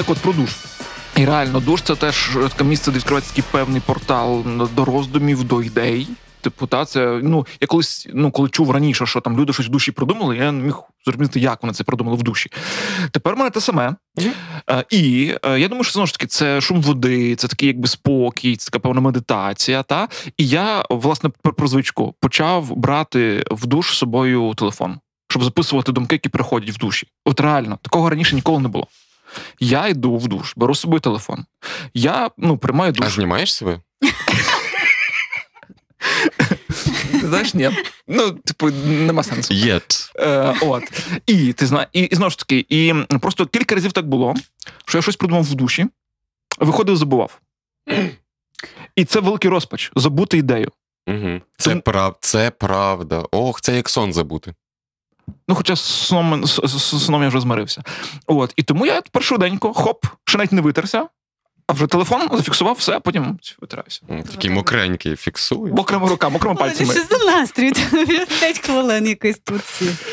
[0.07, 0.51] Так от про душ.
[1.17, 4.45] І реально, душ це теж таке місце, де відкривається такий певний портал
[4.77, 6.09] до роздумів, до ідей.
[6.41, 9.69] Типу, та це ну я колись, ну коли чув раніше, що там люди щось в
[9.69, 12.51] душі придумали, я не міг зрозуміти, як вони це придумали в душі.
[13.11, 13.95] Тепер в мене те саме.
[14.71, 17.89] Е, і е, я думаю, що знову ж таки це шум води, це такий якби
[17.89, 19.83] спокій, це така певна медитація.
[19.83, 25.93] Та і я власне про звичку почав брати в душ з собою телефон, щоб записувати
[25.93, 27.07] думки, які приходять в душі.
[27.25, 28.87] От реально, такого раніше ніколи не було.
[29.61, 31.45] Я йду в душ, беру з собою телефон.
[31.95, 33.81] Я ну приймаю А знімаєш себе?
[37.23, 37.71] Знаєш, ні.
[38.09, 39.55] Ну, типу, нема сенсу.
[39.55, 40.13] Єт.
[40.17, 40.83] Е, от.
[41.27, 44.35] І ти знаєш, і, і знову ж таки, і просто кілька разів так було,
[44.87, 45.87] що я щось придумав в душі,
[46.59, 47.41] виходив, забував.
[48.97, 50.71] І це великий розпач забути ідею.
[51.07, 51.41] Угу.
[51.59, 52.17] Це, Тому- прав...
[52.21, 53.25] це правда.
[53.31, 54.55] Ох, це як сон забути.
[55.49, 57.83] Ну, хоча з сном, з, з- з сном я вже змирився.
[58.27, 58.53] От.
[58.57, 61.07] І тому я тепер швиденько, хоп, ще навіть не витерся,
[61.67, 64.01] а вже телефон зафіксував все, а потім витираюся.
[64.31, 65.73] Такий мокренький фіксує.
[65.73, 66.95] Мокрими руками, мокрими пальцями.
[66.95, 67.73] Що за настрій?
[68.41, 69.61] 5 хвилин якийсь тут.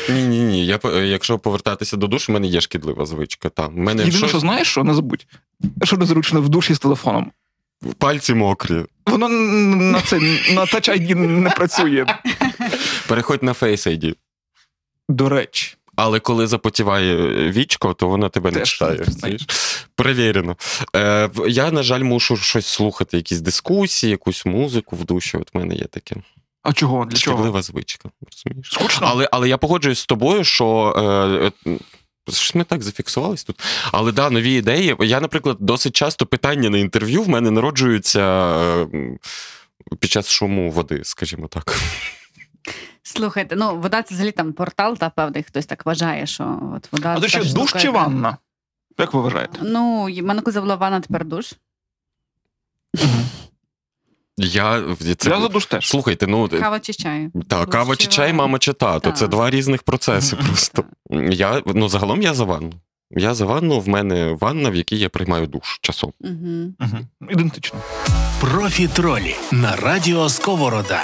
[0.08, 0.66] Ні, ні, ні.
[0.66, 3.48] Я якщо повертатися до душу, в мене є шкідлива звичка.
[3.48, 3.66] Та.
[3.66, 5.26] В мене Єдине, щось- що знаєш, що не забудь.
[5.82, 7.30] Що незручно в душі з телефоном.
[7.98, 8.84] пальці мокрі.
[9.06, 10.16] Воно на це
[10.54, 12.06] на Touch ID не працює.
[13.08, 14.14] Переходь на Face ID.
[15.08, 15.76] До речі.
[15.96, 18.98] Але коли запотіває е, вічко, то вона тебе не Теж читає.
[18.98, 19.38] не знаю.
[19.94, 20.56] Перевірено.
[20.96, 25.36] Е, я, на жаль, мушу щось слухати, якісь дискусії, якусь музику в душі.
[25.36, 26.16] От в мене є таке.
[26.62, 27.04] А чого?
[27.04, 27.36] Для чого?
[27.36, 28.08] Шкідлива звичка.
[28.32, 28.68] Розумієш?
[28.72, 29.06] Скучно?
[29.10, 30.94] Але, але я погоджуюсь з тобою, що.
[31.66, 31.78] Е, е,
[32.28, 33.62] Щось ми так зафіксувались тут.
[33.92, 34.96] Але да, нові ідеї.
[35.00, 38.20] Я, наприклад, досить часто питання на інтерв'ю в мене народжуються
[38.82, 38.86] е,
[40.00, 41.78] під час шуму води, скажімо так.
[43.02, 47.14] Слухайте, ну вода це взагалі там портал, та певний хтось так вважає, що от вода.
[47.18, 48.36] А це штука, душ чи яка- ванна?
[48.98, 49.58] Як ви вважаєте?
[49.62, 51.52] Ну, мене коли була ванна, тепер душ.
[54.36, 55.88] Я, це, Я за душ теж.
[55.88, 57.30] Слухайте, ну Кава чи чай?
[57.48, 59.12] та, Душ кава чи чай, мама чи тато.
[59.12, 60.36] Це два різних процеси.
[60.46, 60.84] Просто
[61.30, 62.72] я ну загалом я за ванну.
[63.10, 66.12] Я за ванну, в мене ванна, в якій я приймаю душ часом.
[66.20, 66.32] Угу.
[66.78, 67.08] Мгм.
[67.30, 67.78] Ідентично.
[68.40, 71.02] Профітролі на радіо Сковорода.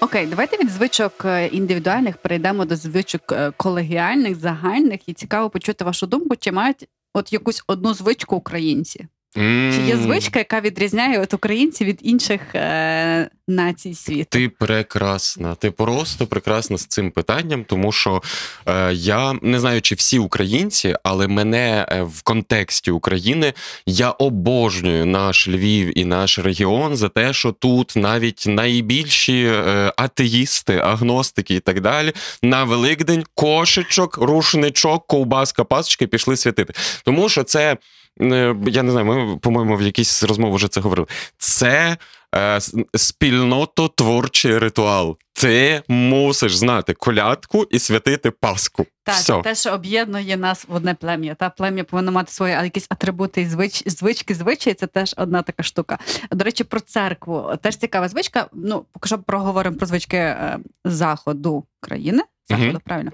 [0.00, 5.08] Окей, давайте від звичок е, індивідуальних перейдемо до звичок е, колегіальних, загальних.
[5.08, 9.06] І цікаво почути вашу думку, чи мають от якусь одну звичку українці?
[9.34, 14.28] Чи є звичка, яка відрізняє от українців від інших е, націй світу?
[14.30, 15.54] Ти прекрасна.
[15.54, 18.22] Ти просто прекрасна з цим питанням, тому що
[18.66, 23.52] е, я не знаю, чи всі українці, але мене е, в контексті України
[23.86, 30.76] я обожнюю наш Львів і наш регіон за те, що тут навіть найбільші е, атеїсти,
[30.76, 36.74] агностики і так далі на Великдень кошечок, рушничок, ковбаска, пасочки пішли святити.
[37.04, 37.76] Тому що це.
[38.20, 41.06] Е, Я не знаю, ми, по-моєму, в якійсь розмові вже це говорили.
[41.38, 41.96] Це
[42.34, 42.58] е,
[42.94, 45.16] спільнототворчий ритуал.
[45.32, 48.86] Ти мусиш знати колядку і святити Пасху.
[49.04, 49.40] Так, Все.
[49.42, 51.34] те, що об'єднує нас в одне плем'я.
[51.34, 54.74] Та плем'я повинно мати свої якісь атрибути і звич, звички, звичаї.
[54.74, 55.98] Це теж одна така штука.
[56.30, 58.46] До речі, про церкву теж цікава звичка.
[58.52, 62.22] Ну, поки що проговоримо про звички е, заходу країни.
[62.48, 63.10] Заходу, правильно.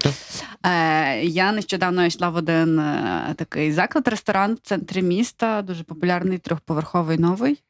[0.65, 6.37] Е, я нещодавно йшла в один е, такий заклад, ресторан в центрі міста, дуже популярний,
[6.37, 7.63] трьохповерховий новий.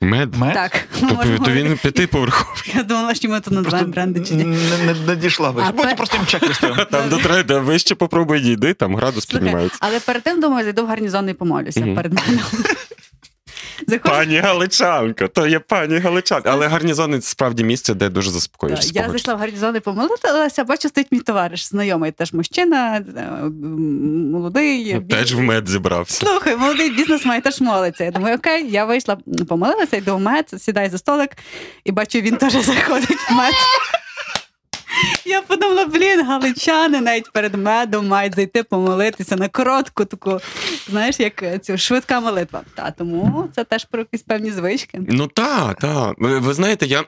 [0.00, 0.34] Мед.
[0.36, 0.54] Мед?
[0.54, 2.72] Так, То, можемо то він п'ятиповерховий.
[2.76, 4.44] Я думала, що ми тут Просто називаємо бренди чи ні.
[4.44, 5.62] не, не, не дійшла ви.
[5.66, 6.76] А Будьте пер- простим чек-листом.
[6.90, 9.78] Там до треба вище попробуй дійди, там градус піднімається.
[9.80, 12.42] Але перед тим, думаю, зайду в гарнізон і помолюся перед мене.
[13.88, 16.50] Заходжу, Пані Галичанка, то є пані Галичанка.
[16.52, 18.90] Але гарнізон це справді місце, де дуже заспокоїшся.
[18.94, 23.30] Я зайшла в гарнізон і помолилася, бачу, стоїть мій товариш, знайомий теж мужчина, е,
[24.32, 24.94] молодий.
[24.94, 26.26] бізнес- Теж в мед зібрався.
[26.26, 28.04] Слухай, молодий бізнес має теж молиться.
[28.04, 29.16] Я думаю, окей, я вийшла,
[29.48, 31.30] помолилася, йду в мед, сідаю за столик
[31.84, 33.54] і бачу, він теж заходить в мед.
[35.24, 40.40] Я подумала, блін, галичани навіть перед медом мають зайти помолитися на коротку таку,
[40.88, 42.62] знаєш, як е, цю швидка молитва.
[42.74, 45.00] Та тому це теж про якісь певні звички.
[45.08, 46.14] Ну так, так.
[46.18, 47.04] Ви, ви знаєте, я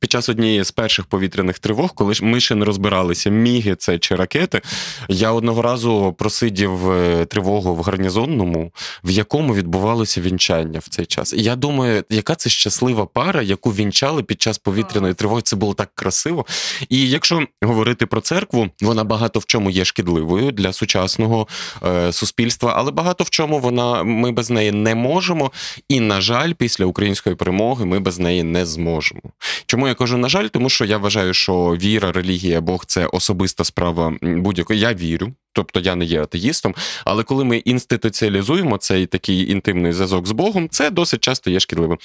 [0.00, 4.14] під час однієї з перших повітряних тривог, коли ми ще не розбиралися, міги це чи
[4.14, 4.60] ракети,
[5.08, 8.72] я одного разу просидів е, тривогу в гарнізонному,
[9.04, 11.32] в якому відбувалося вінчання в цей час.
[11.32, 15.42] І я думаю, яка це щаслива пара, яку вінчали під час повітряної тривоги.
[15.42, 16.46] Це було так красиво.
[16.88, 21.48] І якщо говорити про церкву, вона багато в чому є шкідливою для сучасного
[21.84, 25.52] е, суспільства, але багато в чому вона ми без неї не можемо.
[25.88, 29.20] І, на жаль, після української перемоги ми без неї не зможемо.
[29.66, 33.64] Чому Я кажу, на жаль, тому що я вважаю, що віра, релігія, Бог це особиста
[33.64, 34.80] справа будь-якої.
[34.80, 36.74] Я вірю, тобто я не є атеїстом.
[37.04, 41.98] Але коли ми інституціалізуємо цей такий інтимний зв'язок з Богом, це досить часто є шкідливим.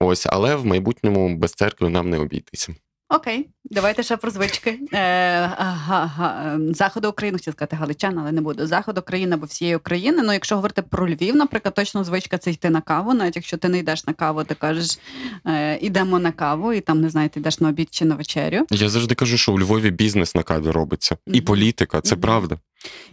[0.00, 2.74] Ось, але в майбутньому без церкви нам не обійтися.
[3.12, 4.78] Окей, давайте ще про звички.
[4.92, 4.98] Е,
[5.58, 8.66] ага, ага, ем, Заходу України, хотів сказати Галичан, але не буду.
[8.66, 10.22] Заходу України або всієї України.
[10.22, 13.14] Ну, якщо говорити про Львів, наприклад, точно звичка це йти на каву.
[13.14, 14.98] Навіть якщо ти не йдеш на каву, ти кажеш,
[15.46, 18.66] е, ідемо на каву, і там не знаю, ти йдеш на обід чи на вечерю.
[18.70, 22.58] Я завжди кажу, що у Львові бізнес на каві робиться, і політика, це правда.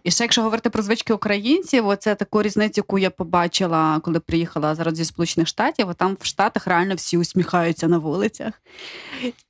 [0.04, 4.76] І ще якщо говорити про звички українців, оце таку різницю, яку я побачила, коли приїхала
[4.76, 8.54] зараз зі Сполучених Штатів, там в Штатах реально всі усміхаються на вулицях.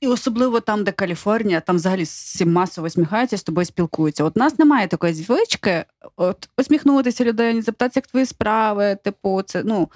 [0.02, 4.24] І особливо там, де Каліфорнія, там взагалі всі масово усміхаються, з тобою спілкуються.
[4.24, 9.64] От у нас немає такої звички, от усміхнутися людині, запитатися, як твої справи, типу, це
[9.66, 9.90] ну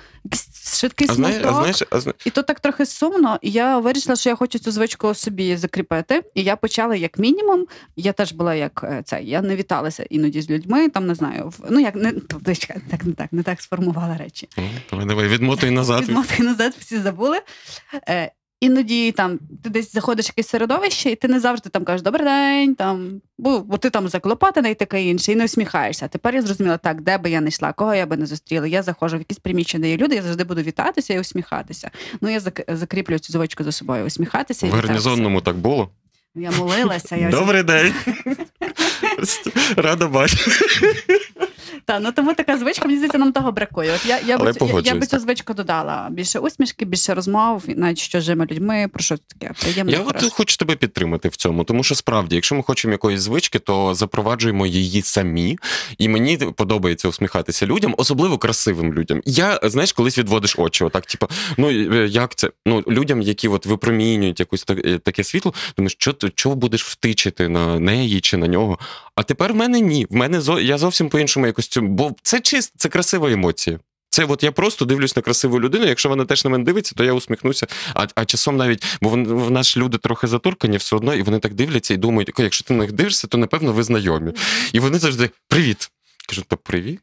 [0.66, 3.40] швидкий А знаєш, а знаєш, а зна- І то так трохи сумно.
[3.42, 6.24] І я вирішила, що я хочу цю звичку собі закріпити.
[6.36, 7.68] І я почала як мінімум.
[7.96, 9.24] Я теж була як е, це.
[9.24, 10.90] Я не віталася іноді з людьми.
[10.90, 11.50] Там не знаю.
[11.50, 12.52] в- Ну як не тобто,
[12.90, 14.50] так, не так, не так сформувала речі.
[14.58, 16.02] О, Давай, давай, відмотуй назад.
[16.02, 17.38] Відмоти назад, всі забули.
[18.10, 22.02] Е, Іноді там ти десь заходиш в якесь середовище, і ти не завжди там кажеш
[22.02, 26.06] добрий день, там бо, бо ти там заклопотаний і таке інше, і не усміхаєшся.
[26.06, 28.68] А тепер я зрозуміла, так, де би я не йшла, кого я би не зустріла.
[28.68, 31.92] Я заходжу в якісь приміщення, де є люди, я завжди буду вітатися і усміхатися.
[32.22, 34.88] Ну я зак- закріплю цю звичку за собою, усміхатися і В вітатися.
[34.94, 35.90] гарнізонному так було.
[36.36, 37.16] Я молилася.
[37.16, 37.94] Я Добрий день.
[39.76, 40.52] Рада бачити.
[41.86, 43.92] Та, ну тому така звичка, мені здається, нам того бракує.
[43.96, 46.08] От я, я, Але би, я, я би цю звичку додала.
[46.12, 49.92] Більше усмішки, більше розмов, навіть що з живими людьми, про що таке приємне.
[49.92, 53.60] Я от хочу тебе підтримати в цьому, тому що справді, якщо ми хочемо якоїсь звички,
[53.60, 55.58] то запроваджуємо її самі.
[55.98, 59.22] І мені подобається усміхатися людям, особливо красивим людям.
[59.26, 62.50] Я знаєш, колись відводиш очі, отак, типу, ну е, як це?
[62.66, 67.50] Ну людям, які от випромінюють якусь е, таке світло, думаєш, що ти чого будеш втичити
[67.50, 68.80] на неї чи на нього?
[69.22, 70.08] А тепер в мене ні.
[70.10, 73.80] В мене зо я зовсім по-іншому якось цю, бо це чист, це красива емоція.
[74.10, 75.86] Це от я просто дивлюсь на красиву людину.
[75.86, 77.68] Якщо вона теж на мене дивиться, то я усміхнуся.
[77.94, 81.40] А, а часом навіть, бо в, в нас люди трохи затуркані все одно, і вони
[81.40, 84.32] так дивляться і думають, «Окей, якщо ти на них дивишся, то напевно ви знайомі.
[84.74, 85.92] І вони завжди привіт.
[86.28, 87.00] Кажу, то привіт.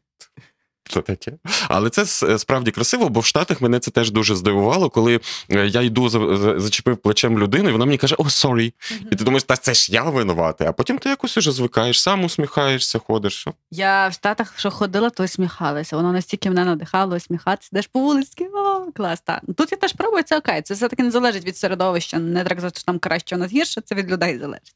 [0.89, 1.31] Що таке?
[1.67, 2.05] Але це
[2.39, 6.37] справді красиво, бо в Штатах мене це теж дуже здивувало, коли е, я йду за,
[6.37, 8.73] за- зачепив плечем людину, і вона мені каже: О, sorry.
[9.11, 10.67] І ти думаєш, та це ж я винуватий.
[10.67, 13.39] А потім ти якось уже звикаєш, сам усміхаєшся, ходиш.
[13.41, 13.51] все.
[13.71, 15.95] Я в Штатах, що ходила, то усміхалася.
[15.95, 17.69] Воно настільки мене надихало усміхатися.
[17.73, 19.21] Йдеш по вулиці, о, клас.
[19.21, 19.41] Та.
[19.57, 20.61] Тут я теж пробую, це окей.
[20.61, 22.19] Це все-таки не залежить від середовища.
[22.19, 24.75] Не так що там краще, у нас гірше, це від людей залежить.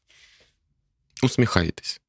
[1.22, 2.00] Усміхаєтесь.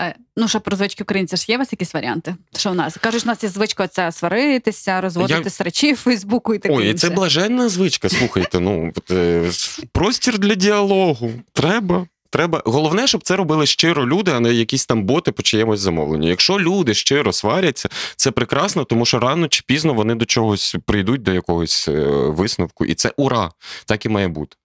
[0.00, 2.36] Е, ну, що про звички українців ж є у вас якісь варіанти?
[2.56, 2.96] Що в нас?
[2.96, 6.86] Кажуть, у нас є звичка оця сваритися, розводити Я- срачі в Фейсбуку і таке Ой,
[6.86, 7.08] і інше.
[7.08, 8.08] це блаженна звичка.
[8.08, 9.50] Слухайте, ну е,
[9.92, 11.30] простір для діалогу.
[11.52, 12.06] Треба.
[12.30, 16.28] Треба головне, щоб це робили щиро люди, а не якісь там боти по чиємусь замовленню.
[16.28, 21.22] Якщо люди щиро сваряться, це прекрасно, тому що рано чи пізно вони до чогось прийдуть
[21.22, 23.50] до якогось е, висновку, і це ура!
[23.86, 24.56] Так і має бути.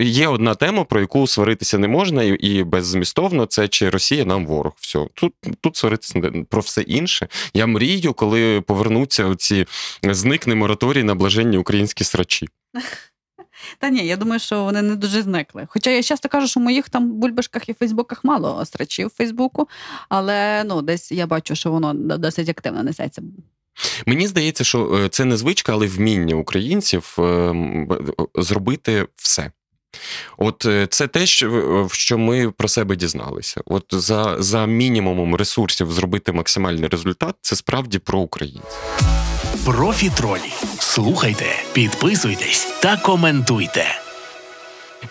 [0.00, 4.72] Є одна тема, про яку сваритися не можна, і, беззмістовно це чи Росія нам ворог.
[4.76, 7.28] Все тут, тут сваритися про все інше.
[7.54, 9.66] Я мрію, коли повернуться оці
[10.02, 12.48] зникне мораторій на блаженні українські срачі.
[13.78, 15.66] Та ні, я думаю, що вони не дуже зникли.
[15.68, 19.68] Хоча я часто кажу, що в моїх там бульбашках і Фейсбуках мало срачів Фейсбуку,
[20.08, 23.22] але ну десь я бачу, що воно досить активно несеться.
[24.06, 27.52] Мені здається, що е, це не звичка, але вміння українців е,
[27.88, 29.50] б- зробити все.
[30.38, 33.60] От е, це те, що, е, що ми про себе дізналися.
[33.66, 38.62] От за, за мінімумом ресурсів зробити максимальний результат це справді про українців.
[39.64, 40.52] Профітролі.
[40.78, 43.86] Слухайте, підписуйтесь та коментуйте.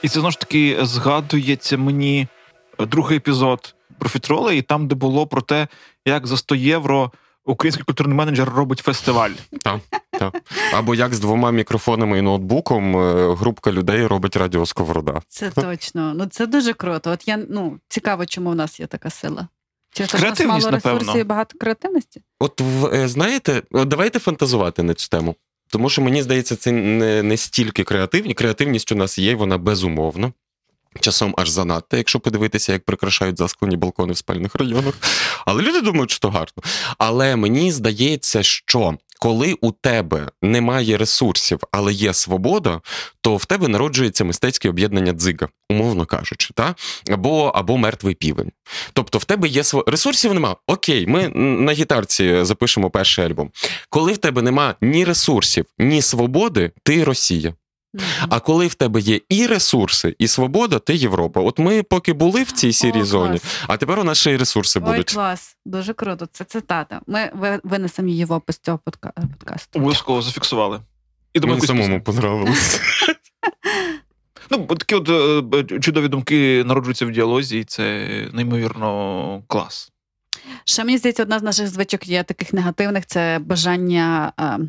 [0.02, 2.28] І це знову ж таки згадується мені
[2.80, 5.68] другий епізод профітроли, і там, де було про те,
[6.06, 7.12] як за 100 євро
[7.52, 9.32] український культурний менеджер робить фестиваль.
[9.62, 9.82] Так.
[10.74, 15.22] Або як з двома мікрофонами і ноутбуком е, групка людей робить радіо Сковорода.
[15.28, 16.14] Це точно.
[16.14, 17.12] Ну це дуже круто.
[17.12, 19.48] От я ну цікаво, чому в нас є така сила.
[19.94, 22.22] Чи ж мало ресурсів і багато креативності?
[22.40, 22.62] От
[22.94, 25.36] е, знаєте, давайте фантазувати на цю тему.
[25.68, 28.34] Тому що мені здається, це не, не стільки креативні.
[28.34, 30.34] Креативність у нас є, вона безумовна.
[31.00, 34.94] Часом аж занадто, якщо подивитися, як прикрашають засклені балкони в спальних районах.
[35.46, 36.64] Але люди думають, що гарно.
[36.98, 42.82] Але мені здається, що коли у тебе немає ресурсів, але є свобода,
[43.22, 46.76] то в тебе народжується мистецьке об'єднання дзига, умовно кажучи, та?
[47.12, 48.52] Або, або мертвий півень.
[48.94, 49.84] Тобто в тебе є св...
[49.88, 50.56] ресурсів нема.
[50.68, 53.52] Окей, ми на гітарці запишемо перший альбом.
[53.90, 57.54] Коли в тебе нема ні ресурсів, ні свободи, ти Росія.
[58.30, 61.42] А коли в тебе є і ресурси, і свобода, ти Європа.
[61.42, 63.64] От ми поки були в цій сірій О, зоні, клас.
[63.68, 65.14] а тепер у нас ще й ресурси Ой, будуть.
[65.14, 66.28] клас, дуже круто.
[66.32, 67.02] Це цитата.
[67.08, 69.14] Ми ви- винесемо її в опис цього подка...
[69.40, 69.80] подкасту.
[69.80, 70.80] Обов'язково зафіксували.
[71.34, 72.80] І думаю, Мені якусь самому понравилось.
[74.54, 79.92] Ну, такі от е, е, чудові думки народжуються в діалозі, і це неймовірно клас.
[80.66, 84.60] Ще мені здається, одна з наших звичок є таких негативних це бажання е,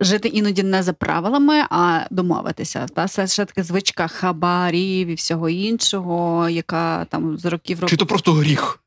[0.00, 2.86] жити іноді не за правилами, а домовитися.
[2.94, 7.90] Та це ще така звичка хабарів і всього іншого, яка там з років року.
[7.90, 8.80] Чи то просто гріх,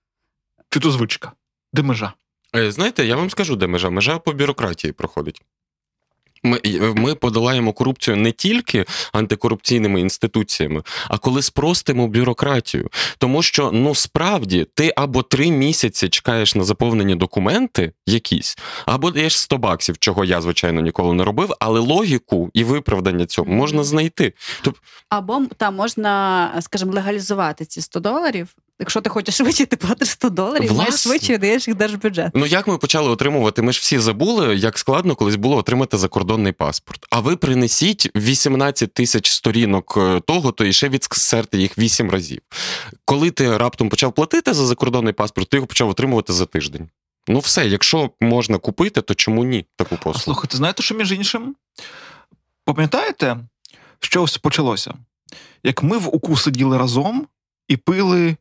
[0.70, 1.32] чи то звичка.
[1.74, 2.14] Де межа?
[2.56, 3.90] Е, Знаєте, я вам скажу, де межа.
[3.90, 5.42] Межа по бюрократії проходить.
[6.44, 12.90] Ми, е, ми подолаємо корупцію не тільки антикорупційними інституціями, а коли спростимо бюрократію.
[13.18, 19.38] Тому що ну справді ти або три місяці чекаєш на заповнені документи якісь, або даєш
[19.38, 24.34] 100 баксів, чого я звичайно ніколи не робив, але логіку і виправдання цього можна знайти.
[25.10, 28.56] Або там можна, скажімо, легалізувати ці 100 доларів.
[28.82, 32.32] Якщо ти хочеш швидше, ти платиш 100 доларів, маєш швидше даєш їх держбюджет.
[32.34, 33.62] Ну як ми почали отримувати?
[33.62, 37.06] Ми ж всі забули, як складно колись було отримати закордонний паспорт.
[37.10, 42.42] А ви принесіть 18 тисяч сторінок е, того, то і ще відсерте їх 8 разів.
[43.06, 46.90] Коли ти раптом почав платити за закордонний паспорт, ти його почав отримувати за тиждень.
[47.28, 50.20] Ну все, якщо можна купити, то чому ні таку послугу?
[50.20, 51.56] слухайте, знаєте, що між іншим?
[52.66, 53.38] Пам'ятаєте,
[54.00, 54.94] що ось почалося?
[55.64, 57.28] Як ми в УКУ сиділи разом
[57.68, 58.36] і пили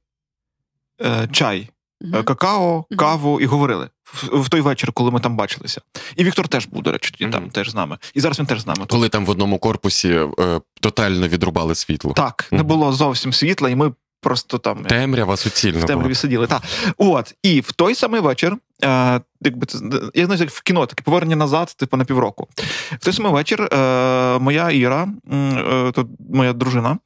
[1.33, 2.25] чай, е, Мгм.
[2.25, 5.81] какао, каву і говорили в, в той вечір, коли ми там бачилися.
[6.17, 7.99] І Віктор теж був, до речі, тоді там теж з нами.
[8.15, 8.87] І зараз він теж з нами.
[8.89, 10.09] Коли там в одному корпусі
[10.41, 12.13] е, тотально відрубали світло.
[12.13, 14.83] Так, не було зовсім світла, і ми просто там.
[14.85, 15.79] Темрява суцільна.
[15.81, 16.15] в темряві була.
[16.15, 16.47] сиділи.
[16.47, 16.63] Так.
[16.99, 19.79] От, і в той самий вечір, е, якби це,
[20.15, 22.49] я знаю, як в кіно, таке повернення назад, типу на півроку.
[22.93, 26.99] В той самий вечір е, моя Іра, е, то моя дружина,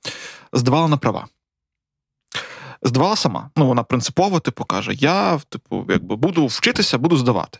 [0.52, 1.26] здавала на права.
[2.84, 3.50] Здавала сама.
[3.56, 7.58] Ну, вона принципово, типу, каже: я типу, якби буду вчитися, буду здавати.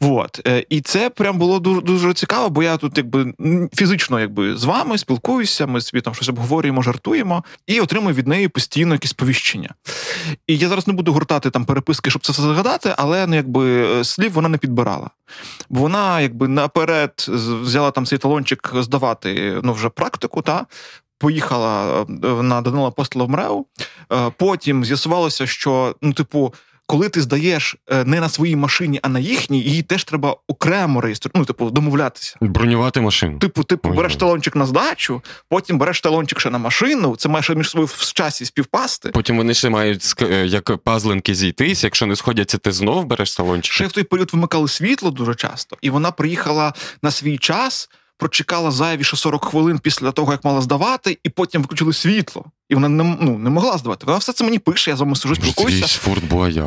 [0.00, 0.40] От.
[0.46, 3.34] Е, І це прям було дуже, дуже цікаво, бо я тут якби
[3.74, 8.48] фізично якби, з вами спілкуюся, ми собі там щось обговорюємо, жартуємо, і отримую від неї
[8.48, 9.74] постійно якісь повіщення.
[10.46, 13.98] І я зараз не буду гуртати там переписки, щоб це все згадати, але ну, якби
[14.00, 15.10] е, слів вона не підбирала.
[15.68, 17.26] Бо вона якби наперед
[17.62, 20.66] взяла там цей талончик здавати ну, вже практику, та.
[21.18, 23.66] Поїхала е, на Данила Апостола в МРЕУ.
[24.12, 26.54] Е, Потім з'ясувалося, що ну, типу,
[26.86, 31.00] коли ти здаєш е, не на своїй машині, а на їхній, її теж треба окремо
[31.00, 32.36] реєструвати, ну, типу, домовлятися.
[32.40, 33.38] Бронювати машину.
[33.38, 37.16] Типу, типу, Ой, береш талончик на здачу, потім береш талончик ще на машину.
[37.16, 39.08] Це має ще між собою в часі співпасти.
[39.08, 40.14] Потім вони ще мають
[40.44, 41.84] як пазлинки зійтись.
[41.84, 43.72] Якщо не сходяться, ти знов береш салончик.
[43.72, 47.88] Ще в той період вимикали світло дуже часто, і вона приїхала на свій час,
[48.18, 52.44] прочекала зайві ще 40 хвилин після того, як мала здавати, і потім виключили світло.
[52.68, 54.06] І вона не, ну, не могла здавати.
[54.06, 55.86] Вона все це мені пише, я з вами сижу, спілкуюся.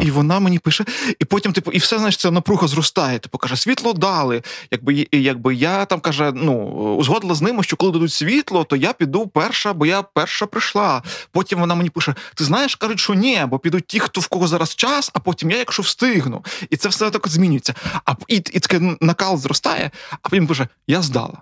[0.01, 0.85] І вона мені пише,
[1.19, 3.19] і потім, типу, і все, знаєш, це напруга зростає.
[3.19, 4.41] Типу, каже, світло дали.
[4.71, 6.63] Якби, якби я там каже, ну,
[6.99, 11.03] узгодила з ними, що коли дадуть світло, то я піду перша, бо я перша прийшла.
[11.31, 14.47] Потім вона мені пише: ти знаєш, кажуть, що ні, бо підуть ті, хто в кого
[14.47, 16.45] зараз час, а потім я, якщо встигну.
[16.69, 17.73] І це все так змінюється.
[18.05, 21.38] А і, і таке накал зростає, а потім пише: я здала.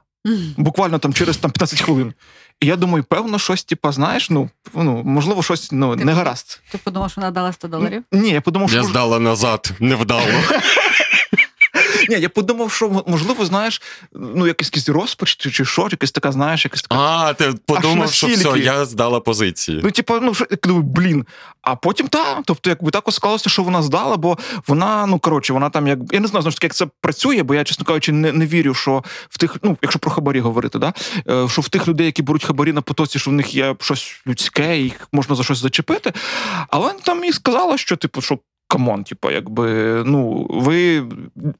[0.57, 2.13] Буквально там через там 15 хвилин.
[2.59, 6.61] І я думаю, певно, щось, типа, знаєш, ну, ну можливо, щось ну, не гаразд.
[6.71, 8.03] Ти подумав, що вона дала 100 доларів?
[8.11, 10.27] Ні, я подумав, що Я здала назад, невдало.
[12.07, 13.81] Ні, я подумав, що можливо, знаєш,
[14.13, 17.01] ну якийсь якийсь розпач чи, чи що, якась така, знаєш, якась така.
[17.01, 19.81] А, ти подумав, що все, я здала позиції.
[19.83, 21.25] Ну, типу, ну що блін.
[21.61, 24.37] А потім та, тобто, якби так склалося, що вона здала, бо
[24.67, 27.43] вона, ну коротше, вона там як я не знаю, знову ж таки, як це працює,
[27.43, 30.79] бо я, чесно кажучи, не, не вірю, що в тих, ну якщо про хабарі говорити,
[30.79, 30.93] да,
[31.29, 34.21] е, що в тих людей, які беруть хабарі на потоці, що в них є щось
[34.27, 36.13] людське, їх можна за щось зачепити.
[36.69, 38.39] Але там і сказала, що, типу, що.
[38.67, 39.71] Come on, типу, якби
[40.05, 41.03] ну ви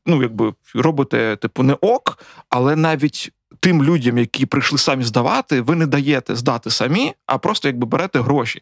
[0.05, 5.75] ну якби робите, типу, не ок, але навіть тим людям, які прийшли самі здавати, ви
[5.75, 8.61] не даєте здати самі, а просто якби берете гроші.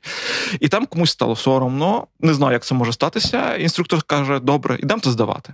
[0.60, 2.08] І там комусь стало соромно.
[2.20, 3.56] Не знаю, як це може статися.
[3.56, 5.54] Інструктор каже: добре, ідемте здавати.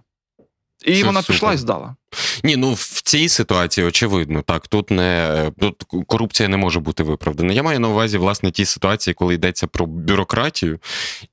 [0.85, 1.35] І Це вона супер.
[1.35, 1.95] пішла і здала.
[2.43, 7.53] Ні, ну в цій ситуації очевидно, так тут не тут корупція не може бути виправдана.
[7.53, 10.79] Я маю на увазі власне ті ситуації, коли йдеться про бюрократію,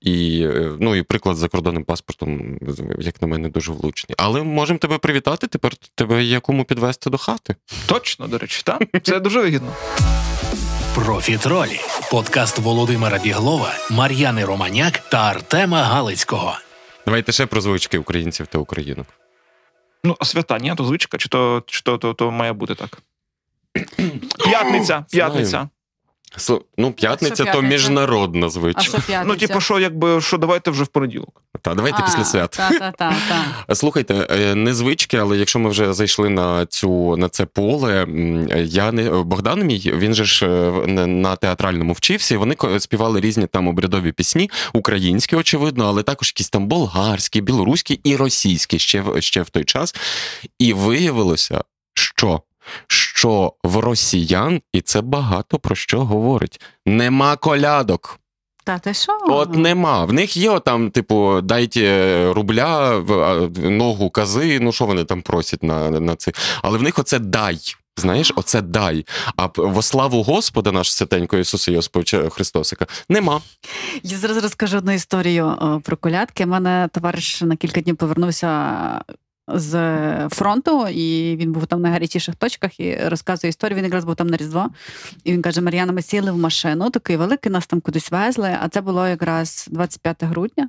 [0.01, 2.59] і е, ну і приклад з закордонним паспортом,
[2.99, 4.15] як на мене, дуже влучний.
[4.19, 5.47] Але можемо тебе привітати.
[5.47, 7.57] Тепер тебе є кому підвести до хати.
[7.87, 8.83] Точно, до речі, так?
[9.03, 9.73] Це дуже вигідно.
[10.95, 11.81] Профітролі
[12.11, 16.59] подкаст Володимира Біглова, Мар'яни Романяк та Артема Галицького.
[17.07, 19.07] Давайте ще про звички українців та українок.
[20.05, 23.03] Ну, а свята, ні, то звичка, чи то, чи то, то, то має бути так.
[24.45, 25.69] П'ятниця, п'ятниця.
[26.79, 27.69] Ну, п'ятниця то п'ятниця?
[27.69, 28.83] міжнародна А звичка.
[28.83, 29.25] що п'ятниця?
[29.25, 31.43] Ну, типу, що, якби, що давайте вже в понеділок.
[31.63, 32.51] Та давайте після свят.
[32.51, 33.15] Так, так, так.
[33.67, 33.75] Та.
[33.75, 38.07] Слухайте, е, не звички, але якщо ми вже зайшли на цю на це поле,
[38.65, 42.35] я не Богдан мій, він же ж е, на- театральному вчився.
[42.35, 48.01] і Вони співали різні там обрядові пісні, українські, очевидно, але також якісь там болгарські, білоруські
[48.05, 49.95] і російські ще в ще в той час.
[50.59, 51.63] І виявилося,
[51.95, 52.43] що.
[52.87, 56.61] Що в росіян, і це багато про що говорить.
[56.87, 58.21] Нема колядок.
[58.69, 59.19] Та ти що?
[59.29, 60.05] От нема.
[60.05, 64.61] В них є там, типу, дайте рубля, а, в ногу кози.
[64.61, 66.33] Ну що вони там просять на, на це?
[66.62, 67.59] Але в них оце дай.
[67.97, 69.07] Знаєш, оце дай.
[69.37, 73.41] А во славу Господа, наш святенько Ісуса Йосиповича Христосика, нема.
[74.03, 76.45] Я зараз розкажу одну історію про колядки.
[76.45, 78.49] У мене товариш на кілька днів повернувся
[79.55, 83.77] з фронту, і він був там на гарячіших точках і розказує історію.
[83.77, 84.71] Він якраз був там на Різдво.
[85.25, 88.69] І він каже: Мар'яна, ми сіли в машину, такий великий, нас там кудись везли, а
[88.69, 90.69] це було якраз 25 грудня.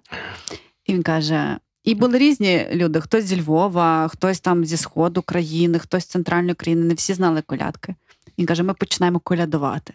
[0.85, 1.57] І він каже.
[1.83, 6.55] І були різні люди: хтось зі Львова, хтось там зі сходу країни, хтось з центральної
[6.55, 6.85] країни.
[6.85, 7.95] Не всі знали колядки.
[8.37, 9.93] Він каже: ми починаємо колядувати.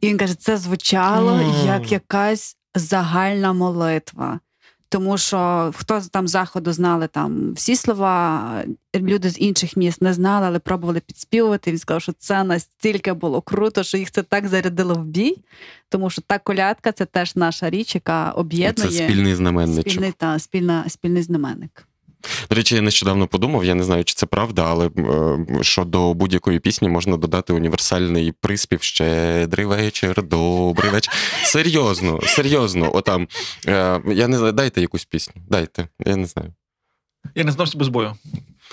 [0.00, 4.40] І він каже, це звучало як якась загальна молитва.
[4.96, 10.46] Тому що хто там заходу знали там всі слова, люди з інших міст не знали,
[10.46, 11.70] але пробували підспівувати.
[11.70, 15.36] Він сказав, що це настільки було круто, що їх це так зарядило в бій.
[15.88, 18.32] Тому що та колядка це теж наша річ, яка
[18.88, 19.92] Це спільний знаменничок.
[19.92, 21.88] спільний та спільна, спільний знаменник.
[22.50, 26.14] До речі, я нещодавно подумав, я не знаю, чи це правда, але е, що до
[26.14, 31.12] будь-якої пісні можна додати універсальний приспів щедрий вечір, добрий вечір.
[31.44, 32.90] Серйозно, серйозно.
[32.96, 33.28] Отам.
[33.66, 35.42] Е, я не знаю, дайте якусь пісню.
[35.48, 36.52] Дайте, я не знаю.
[37.34, 38.14] Я не знав без бою.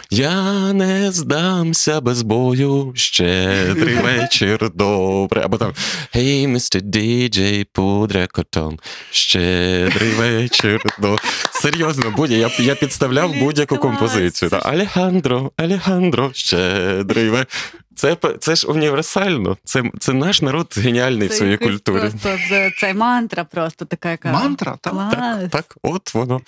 [0.09, 5.41] Я не здамся без бою, щедрий вечір, добре.
[5.45, 5.73] Або там
[6.15, 6.81] Hey, Mr.
[6.81, 8.79] DJ, пудра котон,
[9.11, 10.81] щедрий вечір.
[10.99, 11.17] до
[11.51, 14.49] Серйозно, будь я, я підставляв будь-яку композицію.
[14.49, 17.47] Та, Алехандро, Алехандро, щедрий вечір.
[17.95, 19.57] Це, це ж універсально.
[19.63, 21.99] Це, це наш народ геніальний в своїй культурі.
[21.99, 22.37] Просто
[22.79, 24.93] це мантра, просто така яка Мантра, так?
[24.93, 25.13] Клас.
[25.13, 26.41] Так, так, от воно,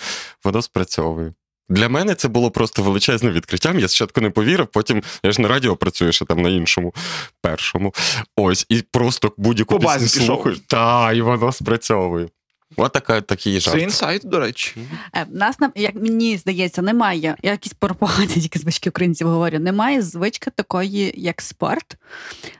[0.43, 1.33] воно спрацьовує.
[1.69, 3.79] Для мене це було просто величезним відкриттям.
[3.79, 6.93] Я спочатку не повірив, потім я ж на радіо працюю ще там на іншому,
[7.41, 7.93] першому.
[8.35, 10.57] Ось, і просто будь-яку пісню слухаю.
[10.67, 12.27] Та, і воно спрацьовує.
[12.77, 14.75] От така, такий Це інсайт, до речі.
[15.15, 17.35] Е, в нас, нам- як мені здається, немає.
[17.43, 19.59] Я якісь пропагані тільки звички українців говорю.
[19.59, 21.97] Немає звички такої, як спорт.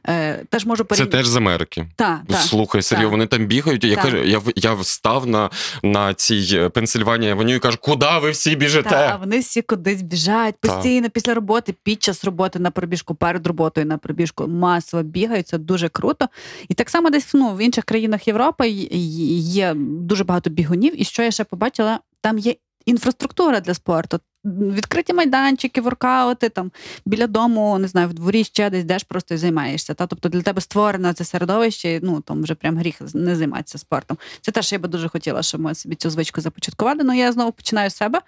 [0.08, 1.88] Е, теж можу Це теж з Америки.
[1.96, 2.36] Та, та.
[2.38, 3.84] Слухай, серйозно, вони там бігають.
[3.84, 5.50] Я кажу, я, в- я встав на,
[5.84, 8.90] на цій е, Пенсильванії Авеню і кажу, куди ви всі біжите?
[8.90, 13.48] Та, а вони всі кудись біжать постійно після роботи, під час роботи на пробіжку, перед
[13.48, 15.48] роботою на пробіжку масово бігають.
[15.48, 16.28] Це дуже круто.
[16.70, 21.02] І так само десь ну, в інших країнах Європи є дуже багато бігунів.
[21.02, 24.20] І що я ще побачила, там є інфраструктура для спорту.
[24.46, 26.72] Відкриті майданчики, воркаути там
[27.06, 29.94] біля дому, не знаю, в дворі ще десь де ж просто і займаєшся.
[29.94, 34.18] Та тобто для тебе створено це середовище, ну там вже прям гріх не займатися спортом.
[34.42, 37.04] Це теж я би дуже хотіла, щоб ми собі цю звичку започаткували.
[37.04, 38.22] Ну я знову починаю з себе.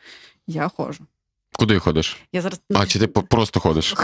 [0.47, 1.05] Я ходжу.
[1.57, 2.17] Куди ходиш?
[2.33, 3.95] Я зараз А, чи ти просто ходиш?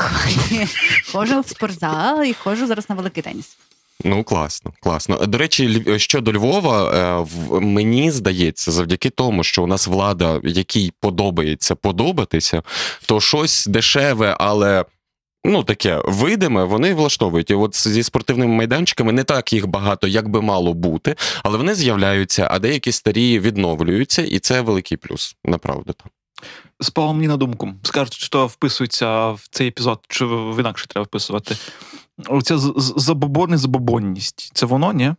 [1.12, 3.58] ходжу в спортзал і ходжу зараз на великий теніс.
[4.04, 5.18] Ну, класно, класно.
[5.18, 11.76] До речі, щодо Львова, е, мені здається, завдяки тому, що у нас влада, якій подобається
[11.76, 12.64] подобатися,
[13.06, 14.86] то щось дешеве, але.
[15.46, 17.50] Ну, таке видиме, вони влаштовують.
[17.50, 21.76] І от зі спортивними майданчиками не так їх багато, як би мало бути, але вони
[21.76, 25.36] з'являються, а деякі старі відновлюються, і це великий плюс.
[25.46, 25.94] Направду.
[26.84, 27.70] Спало мені на думку.
[27.84, 31.58] Скажуть, що вписується в цей епізод, чи в інакше треба вписувати.
[32.28, 32.94] Оця з- з-
[33.58, 34.52] забобонність.
[34.54, 35.14] Це воно, ні?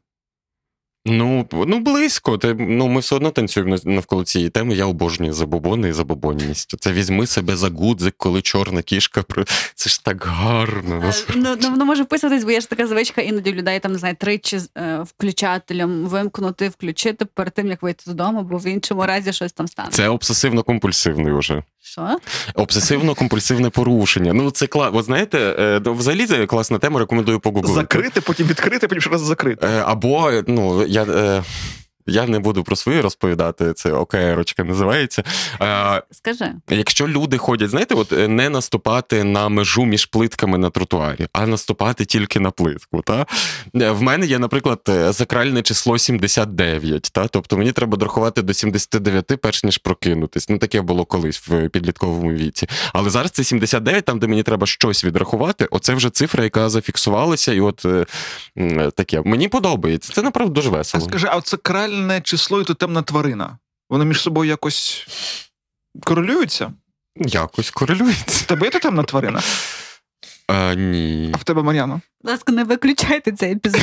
[1.07, 2.38] Ну, ну близько.
[2.38, 4.74] Ти, ну, ми все одно танцюємо навколо цієї теми.
[4.74, 6.74] Я обожнюю забобони і забобонність.
[6.80, 9.22] Це візьми себе за гудзик, коли чорна кішка.
[9.22, 9.44] при-
[9.74, 11.02] Це ж так гарно.
[11.09, 13.98] Е, Ну, ну, воно може вписуватись, бо є ж така звичка, іноді людей там не
[13.98, 19.07] знаю, тричі е, включателем вимкнути, включити перед тим, як вийти з дому, бо в іншому
[19.07, 19.88] разі щось там стане.
[19.92, 21.62] Це обсесивно-компульсивний уже.
[21.82, 22.18] Що?
[22.55, 24.32] Обсесивно-компульсивне порушення.
[24.32, 24.90] Ну, це кла...
[24.90, 27.74] Ви знаєте, е, ну, взагалі це класна тема, рекомендую погуглити.
[27.74, 29.66] Закрити, потім відкрити, потім ще раз закрити.
[29.66, 31.03] Е, Або, ну, я.
[31.03, 31.42] Е...
[32.07, 35.22] Я не буду про свої розповідати, це ОКРочка називається.
[35.62, 36.52] Е, Скажи.
[36.70, 41.46] Якщо люди ходять, знаєте, от е, не наступати на межу між плитками на тротуарі, а
[41.46, 43.02] наступати тільки на плитку.
[43.02, 43.26] Та?
[43.76, 47.02] Е, В мене є, наприклад, е, сакральне число 79.
[47.12, 47.28] Та?
[47.28, 50.48] Тобто мені треба дорахувати до 79, перш ніж прокинутись.
[50.48, 52.68] Ну, таке було колись в підлітковому віці.
[52.92, 55.68] Але зараз це 79, там, де мені треба щось відрахувати.
[55.70, 58.07] Оце вже цифра, яка зафіксувалася, і от е,
[58.90, 59.22] таке.
[59.24, 60.12] Мені подобається.
[60.12, 61.05] Це направду дуже А весело.
[61.09, 61.57] скажи, а це
[61.95, 63.59] кральне число і тотемна тварина.
[63.90, 65.07] Вони між собою якось
[66.05, 66.72] корелюються?
[67.16, 68.45] Якось корелюється.
[68.45, 69.42] В тебе є тотемна тварина?
[70.49, 71.30] А, ні.
[71.34, 72.01] А в тебе Мар'яна?
[72.20, 73.80] Будь ласка, не виключайте цей епізод.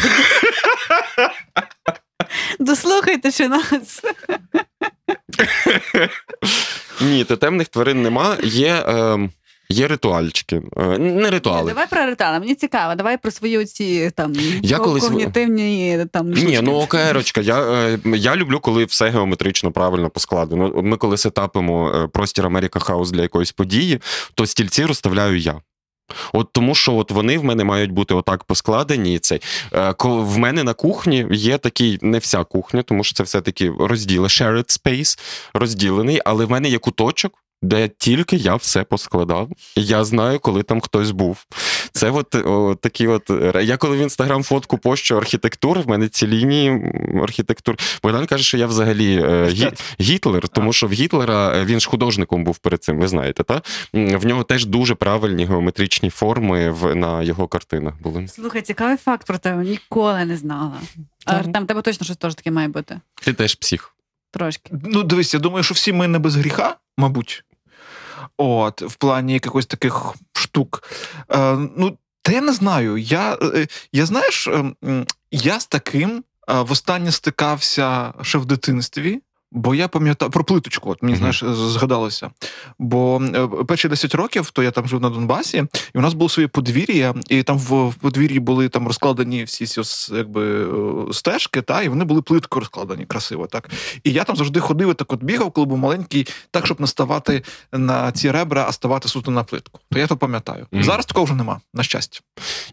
[2.60, 4.02] Дослухайте ще нас.
[7.02, 8.38] Ні, тотемних тварин нема.
[8.44, 9.30] Є, е,
[9.72, 10.62] є ритуальчики.
[10.78, 11.68] Е, не ритуали.
[11.72, 12.40] Давай про ритуали.
[12.40, 12.96] Мені цікаво.
[12.96, 16.32] Давай про свої ці там Я колись- когнітивні там.
[16.32, 17.42] Ні, ну ОКРочка.
[17.42, 20.82] Я, е, я люблю, коли все геометрично правильно поскладено.
[20.84, 24.00] Ми коли сетапимо е, простір Америка Хаус для якоїсь події,
[24.36, 25.62] то стільці розставляю я.
[26.34, 29.16] От тому, що от вони в мене мають бути отак поскладені.
[29.16, 29.42] І цей.
[30.00, 34.80] В мене на кухні є такий, не вся кухня, тому що це все-таки розділи, shared
[34.80, 35.20] space,
[35.54, 39.50] розділений, але в мене є куточок, де тільки я все поскладав.
[39.76, 41.46] І я знаю, коли там хтось був.
[41.92, 43.32] Це от о, такі от.
[43.64, 46.94] Я коли в інстаграм фотку пощу архітектури, в мене ці лінії
[47.24, 47.76] архітектур.
[48.04, 51.90] Богдан каже, що я взагалі е, гі, Гітлер, тому що в Гітлера е, він ж
[51.90, 53.62] художником був перед цим, ви знаєте, та?
[53.94, 58.28] В нього теж дуже правильні геометричні форми в, на його картинах були.
[58.28, 59.64] Слухай, цікавий факт про тебе.
[59.64, 60.80] Ніколи не знала.
[61.26, 63.00] А там тебе точно щось теж таке має бути.
[63.24, 63.96] Ти теж псих.
[64.32, 64.72] Трошки.
[64.84, 67.44] Ну, дивись, я думаю, що всі ми не без гріха, мабуть.
[68.38, 70.84] От, в плані якихось таких штук.
[71.30, 72.98] Е, ну, та я не знаю.
[72.98, 74.74] Я, е, я знаєш, е,
[75.32, 79.22] я з таким е, востаннє стикався ще в дитинстві.
[79.52, 82.30] Бо я пам'ятаю про плиточку, от мені знаєш, згадалося.
[82.80, 85.64] Бо е, перші 10 років то я там жив на Донбасі,
[85.96, 89.82] і у нас було своє подвір'я, і там в, подвір'ї були там розкладені всі ці
[90.16, 90.64] якби
[91.10, 93.48] е, стежки, та і вони були плиткою розкладені красиво.
[93.48, 93.70] Так
[94.04, 96.88] і я там завжди ходив, і так от бігав, коли був маленький, так щоб не
[96.88, 99.80] ставати на ці ребра, а ставати суто на плитку.
[99.92, 100.68] То я то пам'ятаю.
[100.72, 100.84] Мгм.
[100.84, 102.20] Зараз такого вже нема, на щастя.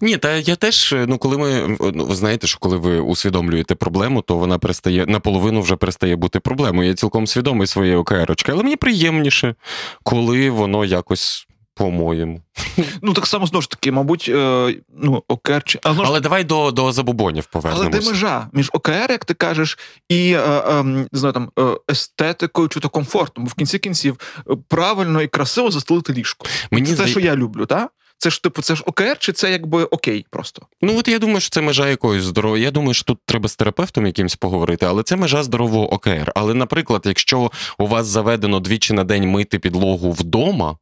[0.01, 4.22] Ні, та я теж, е, ну коли ми ну, знаєте, що коли ви усвідомлюєте проблему,
[4.22, 6.68] то вона перестає наполовину вже перестає бути проблемою.
[6.75, 9.55] Я цілком свідомий своєї ОКРочки, але мені приємніше,
[10.03, 11.49] коли воно якось
[11.79, 12.43] по-моєму.
[13.03, 16.21] Ну так само знову ж таки, мабуть, е, ну ОКР чи а знову ж Але
[16.21, 20.83] давай до, до забобонів Але де межа між ОКР, як ти кажеш, і е, е,
[20.83, 23.45] не знаю, там, е, естетикою чи то комфортом.
[23.45, 24.16] Бо в кінці кінців
[24.51, 26.47] е, правильно і красиво застелити ліжко.
[26.71, 27.91] Мені це те, здає- що я люблю, так?
[28.19, 30.66] Це ж типу, це ж ОКР, чи це якби окей просто?
[30.81, 32.64] Ну от я думаю, що це межа якоїсь здорової.
[32.64, 36.33] Я думаю, що тут треба з терапевтом якимось поговорити, але це межа здорового ОКР.
[36.35, 40.77] Але, наприклад, якщо у вас заведено двічі на день мити підлогу вдома.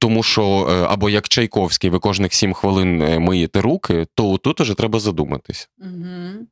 [0.00, 4.60] Тому що, е, або як Чайковський, ви кожних сім хвилин е, миєте руки, то тут
[4.60, 5.68] уже треба задуматись.
[5.78, 6.46] Угу.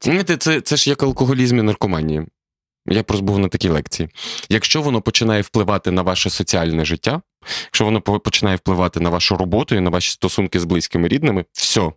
[0.00, 2.26] Знаєте, це, це ж як алкоголізм і наркоманія.
[2.86, 4.08] Я просто був на такій лекції.
[4.48, 7.22] Якщо воно починає впливати на ваше соціальне життя,
[7.64, 11.92] якщо воно починає впливати на вашу роботу і на ваші стосунки з близькими рідними, все.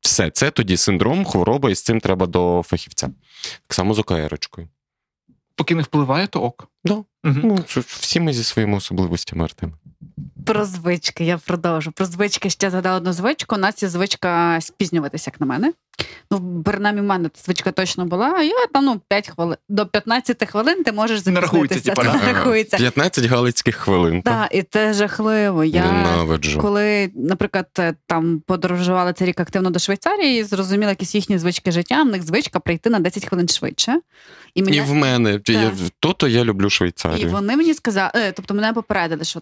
[0.00, 3.10] Все, це тоді синдром, хвороба, і з цим треба до фахівця.
[3.66, 4.68] Так само з ОКРочкою.
[5.54, 6.68] Поки не впливає, то ок.
[6.84, 6.94] Да.
[6.94, 7.04] Угу.
[7.24, 9.72] Ну, всі ми зі своїми особливостями, Артем.
[10.46, 11.92] Про звички я продовжу.
[11.92, 13.54] Про звички ще згадала одну звичку.
[13.54, 15.72] У нас є звичка спізнюватися, як на мене.
[16.30, 18.34] Ну, принаймні, в мене звичка точно була.
[18.36, 22.14] а Я там ну 5 хвилин до 15 хвилин ти можеш запізнитися.
[22.26, 22.76] не рахується.
[22.76, 24.22] 15 галицьких хвилин.
[24.22, 25.64] Так, і це жахливо.
[25.64, 26.60] Я Ненавиджу.
[26.60, 32.02] коли, наприклад, е, там подорожувала цей рік активно до Швейцарії, зрозуміла якісь їхні звички життя.
[32.02, 34.00] В них звичка прийти на 10 хвилин швидше.
[34.54, 35.40] І І в мене.
[35.48, 37.30] Я, то-то я люблю І Швейцарію.
[37.30, 39.40] вони мені сказали, е, тобто мене попередили, що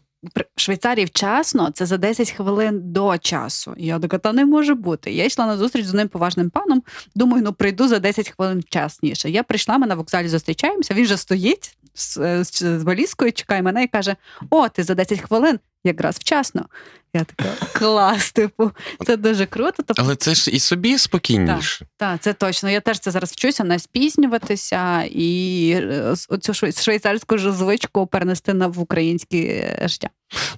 [0.57, 3.75] Швейцарії вчасно це за 10 хвилин до часу.
[3.77, 5.13] І я така, та не може бути.
[5.13, 6.83] Я йшла на зустріч з одним поважним паном.
[7.15, 9.31] Думаю, ну прийду за 10 хвилин вчасніше.
[9.31, 10.95] Я прийшла, ми на вокзалі зустрічаємося.
[10.95, 14.17] Він вже стоїть з, е, з, з валізкою, чекає мене і каже:
[14.51, 16.67] О, ти за 10 хвилин якраз вчасно.
[17.15, 18.71] Я така клас, типу,
[19.07, 19.73] це дуже круто.
[19.77, 21.87] Тобто, Але це ж і собі спокійніше.
[21.97, 22.71] так, це точно.
[22.71, 28.55] Я теж це зараз вчуся не спізнюватися і е, оцю швей- швейцарську ж звичку перенести
[28.55, 30.09] на в українське е, життя.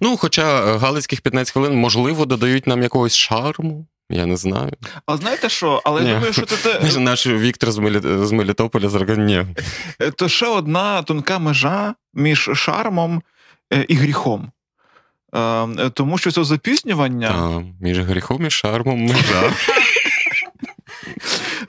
[0.00, 3.86] Ну, хоча е, галицьких 15 хвилин, можливо, додають нам якогось шарму.
[4.10, 4.72] Я не знаю.
[5.06, 5.82] А знаєте що?
[5.84, 6.08] Але Ні.
[6.08, 8.26] я думаю, що це, те, Наш Віктор з, Мелі...
[8.26, 9.46] з Мелітополя зараз ні.
[10.16, 13.22] то ще одна тонка межа між шармом
[13.72, 14.50] е, і гріхом.
[15.32, 17.28] Е, е, Тому що це запізнювання.
[17.28, 19.52] А, між гріхом і шармом межа.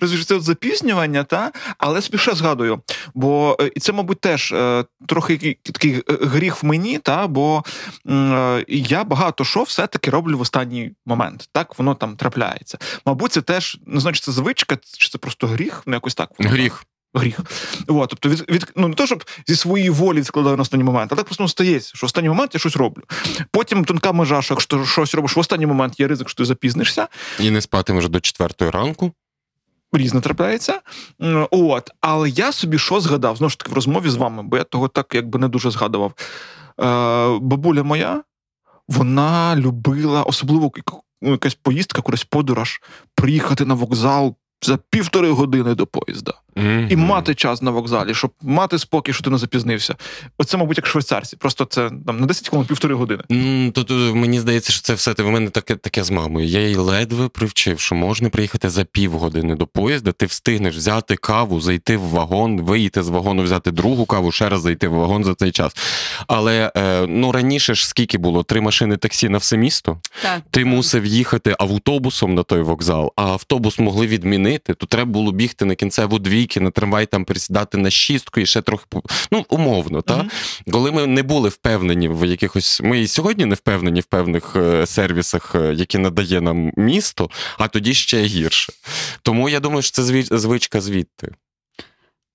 [0.01, 2.81] Розумієш, це запізнювання, та але собі ще згадую.
[3.13, 7.63] Бо е, і це, мабуть, теж е, трохи такий гріх в мені, та бо
[8.09, 11.49] е, я багато що все-таки роблю в останній момент.
[11.51, 12.77] Так воно там трапляється.
[13.05, 16.29] Мабуть, це теж не знаю, чи це звичка, чи це просто гріх, ну якось так.
[16.39, 16.85] воно Гріх.
[17.13, 17.39] Гріх.
[17.87, 21.13] От, тобто від, від ну не то, щоб зі своєї волі складаю на останній момент,
[21.13, 23.03] а так просто ну, стається, що в останній момент я щось роблю.
[23.51, 27.07] Потім тонка межа, що якщо щось робиш в останній момент, є ризик, що ти запізнишся.
[27.39, 29.11] І не спатимеш до четвертої ранку.
[29.93, 30.81] Різне трапляється.
[31.51, 34.63] От, але я собі що згадав знову ж таки в розмові з вами, бо я
[34.63, 36.13] того так якби не дуже згадував.
[36.81, 38.23] Е, бабуля моя,
[38.87, 40.71] вона любила, особливо
[41.21, 42.81] ну, якась поїздка, кудись подорож,
[43.15, 46.33] приїхати на вокзал за півтори години до поїзда.
[46.89, 49.95] І мати час на вокзалі, щоб мати спокій, що ти не запізнився.
[50.37, 51.35] Оце, мабуть, як швейцарці.
[51.35, 53.23] Просто це там на 10 хвилин півтори години.
[53.71, 56.47] То, то мені здається, що це все в мене таке, таке з мамою.
[56.47, 61.61] Я її ледве привчив, що можна приїхати за півгодини до поїзда, ти встигнеш взяти каву,
[61.61, 65.35] зайти в вагон, вийти з вагону, взяти другу каву, ще раз зайти в вагон за
[65.35, 65.73] цей час.
[66.27, 68.43] Але е, ну раніше ж скільки було?
[68.43, 69.97] Три машини таксі на все місто.
[70.21, 70.41] Так.
[70.51, 75.65] Ти мусив їхати автобусом на той вокзал, а автобус могли відмінити, то треба було бігти
[75.65, 76.19] на кінцеву
[76.49, 78.85] двійки, на трамвай там пересідати на шістку і ще трохи
[79.31, 80.29] ну умовно, та Мгм.
[80.71, 84.85] коли ми не були впевнені в якихось, ми і сьогодні не впевнені в певних е,
[84.85, 88.73] сервісах, е, які надає нам місто, а тоді ще гірше.
[89.21, 91.31] Тому я думаю, що це звичка звідти.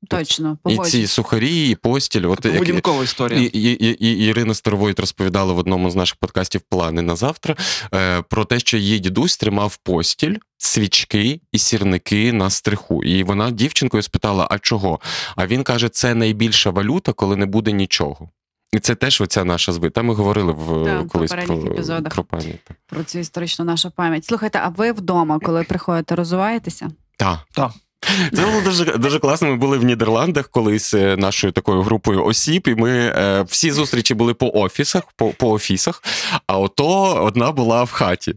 [0.08, 2.26] Точно, І ці сухарі, і постіль.
[2.26, 3.40] От як- Поведінкова історія.
[3.40, 7.56] і, і, і, і Ірина Старовойт розповідала в одному з наших подкастів плани на завтра
[7.94, 13.04] е, про те, що її дідусь тримав постіль, свічки і сірники на стриху.
[13.04, 15.00] І вона дівчинкою спитала: а чого?
[15.36, 18.28] А він каже: це найбільша валюта, коли не буде нічого.
[18.72, 19.90] І це теж оця наша звичка.
[19.94, 22.14] Там ми говорили в Так, колись про, епізодах.
[22.14, 22.60] про пам'ять.
[22.86, 24.24] Про цю історичну нашу пам'ять.
[24.24, 26.90] Слухайте, а ви вдома, коли приходите, розуваєтеся?
[27.18, 27.38] Так.
[27.52, 27.70] Так.
[28.34, 29.48] Це було дуже, дуже класно.
[29.48, 34.14] Ми були в Нідерландах колись е, нашою такою групою осіб, і ми е, всі зустрічі
[34.14, 36.02] були по офісах, по, по офісах,
[36.46, 38.34] а ото одна була в хаті.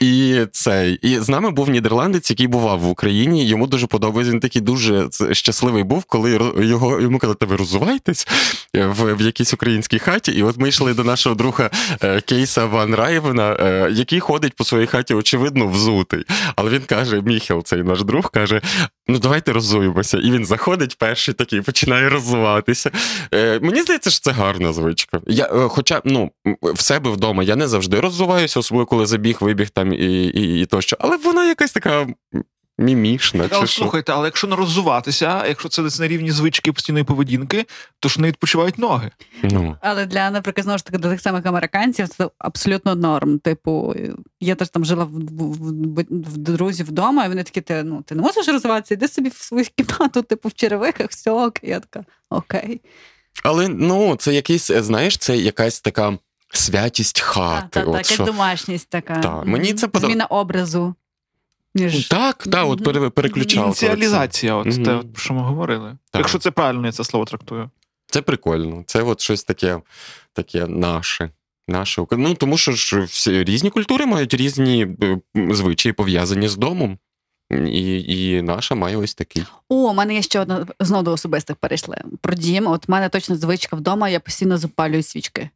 [0.00, 3.46] І цей, і з нами був нідерландець, який бував в Україні.
[3.46, 4.32] Йому дуже подобається.
[4.32, 8.26] Він такий дуже щасливий був, коли його йому казали, та ви розувайтесь
[8.74, 10.32] в, в якійсь українській хаті.
[10.32, 11.70] І от ми йшли до нашого друга
[12.02, 16.24] е, Кейса Ван Райвена, е, який ходить по своїй хаті, очевидно, взутий.
[16.56, 18.60] Але він каже: Міхел, цей наш друг, каже:
[19.08, 20.18] ну давайте розуємося.
[20.18, 22.90] І він заходить перший такий, починає розуватися.
[23.34, 25.20] Е, мені здається, що це гарна звичка.
[25.26, 26.30] Я, е, хоча ну,
[26.62, 30.66] в себе вдома я не завжди роззуваюся, особливо коли забіг, вибіг там і, і, і
[30.66, 30.96] тощо.
[31.00, 32.06] Але вона якась така
[32.78, 33.48] мімішна.
[33.52, 33.82] Але Чи що.
[33.82, 37.66] слухайте, але якщо не роззуватися, якщо це десь на рівні звички постійної поведінки,
[38.00, 39.10] то ж не відпочивають ноги.
[39.42, 39.76] Ну.
[39.80, 43.38] Але для, наприклад, знову ж таки, для тих самих американців це абсолютно норм.
[43.38, 43.94] Типу,
[44.40, 45.52] я теж там жила в, в,
[45.94, 49.28] в, в друзів вдома, і вони такі, ти, ну, ти не можеш розвиватися, йди собі
[49.28, 51.70] в свою кімнату, типу, в черевиках, все окей.
[51.70, 52.80] Я така, окей.
[53.44, 56.18] Але ну, це якийсь, знаєш, це якась така
[56.52, 57.66] святість хати.
[57.70, 58.14] Та, та, от так, що...
[58.14, 59.20] як домашність така.
[59.20, 60.94] Та, мені це подоб- Зміна образу.
[61.74, 62.08] Між...
[62.08, 63.66] Так, так, от пере- переключалка.
[63.66, 64.84] Ініціалізація, от Мгм.
[64.84, 65.96] те, про що ми говорили.
[66.10, 66.20] Так.
[66.20, 67.70] Якщо це правильно, я це слово трактую.
[68.06, 68.84] Це прикольно.
[68.86, 69.80] Це от щось таке,
[70.32, 71.30] таке наше.
[71.68, 75.20] Наше ну тому що ж всі різні культури мають різні е,
[75.54, 76.98] звичаї пов'язані з домом.
[77.50, 79.44] І, і наша має ось такий.
[79.68, 81.96] О, у мене є ще одна знову до особистих перейшли.
[82.20, 82.66] Про дім.
[82.66, 85.50] От в мене точно звичка вдома, я постійно запалюю свічки.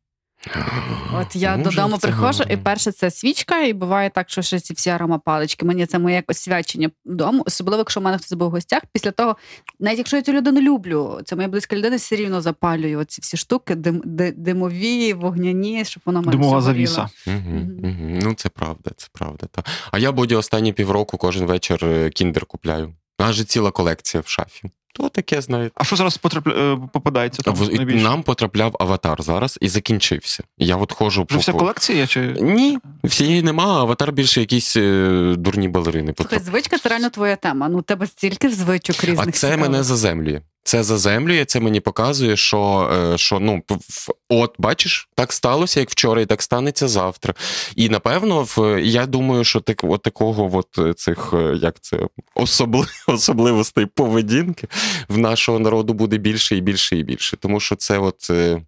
[1.15, 4.75] От я Може, додому приходжу, і перше це свічка, і буває так, що ще ці
[4.75, 5.67] всі аромапалички.
[5.67, 8.83] Мені це моє якось свячення дому, особливо, якщо в мене хтось був в гостях.
[8.93, 9.37] Після того,
[9.81, 13.37] навіть якщо я цю людину люблю, це моя близька людина, все рівно запалюю оці всі
[13.37, 14.03] штуки, дим,
[14.37, 17.09] димові, вогняні, щоб воно мене Димова завіса.
[17.27, 17.37] Угу,
[17.83, 18.19] угу.
[18.23, 19.47] Ну, це правда, це правда.
[19.51, 19.63] Та.
[19.91, 22.95] А я Боді останні півроку кожен вечір е, кіндер купляю.
[23.31, 24.71] Же ціла колекція в шафі.
[24.99, 25.71] То таке, знаєте.
[25.75, 26.53] А що зараз потрапля...
[26.53, 30.43] е, попадається там В- Нам потрапляв аватар зараз і закінчився.
[30.59, 35.69] Я от ходжу Вже вся колекція чи Ні, всієї нема, аватар більше якісь е, дурні
[35.69, 37.69] балерини Слухай, звичка це реально твоя тема.
[37.69, 39.29] Ну, тебе стільки звичок різних.
[39.29, 39.59] А це цікавих.
[39.61, 40.41] мене заземлює.
[40.63, 45.91] Це заземлює, це мені показує, що, е, що ну, в- от бачиш, так сталося, як
[45.91, 47.35] вчора, і так станеться завтра.
[47.77, 51.97] І напевно, в, я думаю, що так, от такого от цих як це
[52.35, 54.69] особли, особливостей поведінки
[55.09, 57.37] в нашого народу буде більше і більше і більше.
[57.37, 58.31] Тому що це от.
[58.31, 58.63] е,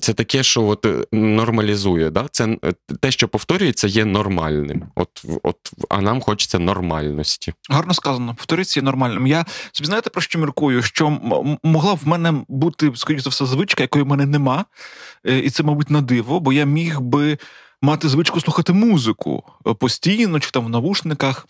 [0.00, 2.26] Це таке, що от е, нормалізує, да?
[2.30, 4.82] це е, те, що повторюється, є нормальним.
[4.94, 5.56] От, от,
[5.88, 7.52] а нам хочеться нормальності.
[7.70, 9.26] гарно сказано, повториться є нормальним.
[9.26, 10.82] Я собі знаєте про що міркую?
[10.82, 11.08] Що
[11.62, 14.64] могла в мене бути, скоріш за все, звичка, якої в мене нема,
[15.24, 17.38] і це, мабуть, на диво, бо я міг би
[17.82, 19.42] мати звичку слухати музику
[19.80, 21.46] постійно, чи там в навушниках.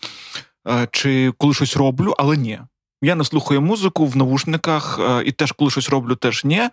[0.91, 2.59] чи коли щось роблю, але ні.
[3.01, 6.69] Я не слухаю музику в навушниках, е, і теж коли щось роблю, теж ні.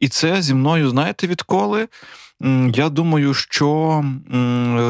[0.00, 1.88] І це зі мною, знаєте, відколи?
[2.74, 4.04] Я думаю, що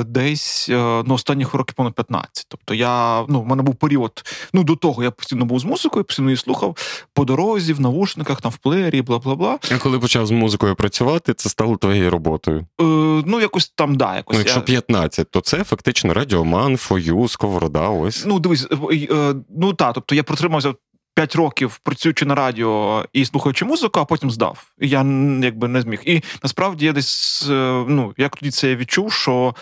[0.07, 2.47] десь е, ну, останніх років понад 15.
[2.49, 4.23] Тобто я ну, в мене був період.
[4.53, 6.77] Ну до того я постійно був з музикою, постійно її слухав
[7.15, 9.59] по дорозі, в навушниках, там в плеєрі, бла бла бла.
[9.75, 12.59] А коли почав з музикою працювати, це стало твоєю роботою.
[12.59, 12.85] Е,
[13.27, 14.65] ну якось там, да, якось Ну, якщо я...
[14.65, 17.89] 15, то це фактично радіоман, фою, сковорода.
[17.89, 18.25] Ось.
[18.27, 20.75] Ну, дивись, е, е, ну так, тобто я протримався
[21.15, 24.73] 5 років, працюючи на радіо і слухаючи музику, а потім здав.
[24.81, 24.99] І Я
[25.43, 26.03] якби не зміг.
[26.05, 29.55] І насправді я десь, е, ну, як тоді це відчув, що.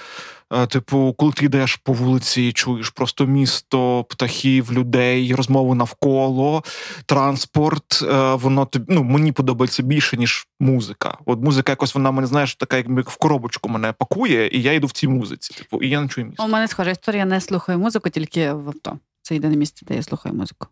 [0.53, 6.63] е, Типу, коли ти йдеш по вулиці, чуєш просто місто, птахів, людей, розмови навколо,
[7.07, 11.19] транспорт, е, воно тобі ну мені подобається більше ніж музика.
[11.27, 14.87] От музика якось вона мене знаєш, така як в коробочку мене пакує, і я йду
[14.87, 15.55] в цій музиці.
[15.55, 16.45] Типу, і я не чую місто.
[16.45, 18.99] У мене схожа історія, я не слухаю музику, тільки в авто.
[19.23, 20.67] Це єдине місце, де я слухаю музику.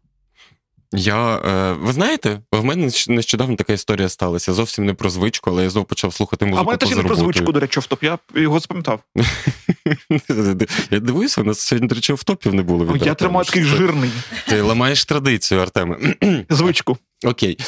[0.96, 4.52] Я, е, ви знаєте, в мене нещодавно така історія сталася.
[4.52, 6.66] Зовсім не про звичку, але я знову почав слухати А музику.
[6.66, 8.02] мене теж не про звичку, до речі, в топ.
[8.02, 9.00] Я його запам'ятав.
[10.90, 12.84] Я дивуюся, у нас сьогодні, до речі, в топів не було.
[12.84, 14.10] від Я тримаю такий жирний
[14.48, 15.96] Ти ламаєш традицію, Артеме.
[16.50, 16.98] звичку.
[17.24, 17.58] Окей.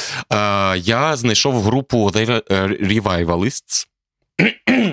[0.75, 2.41] Я знайшов групу The
[2.81, 3.85] Revivalists.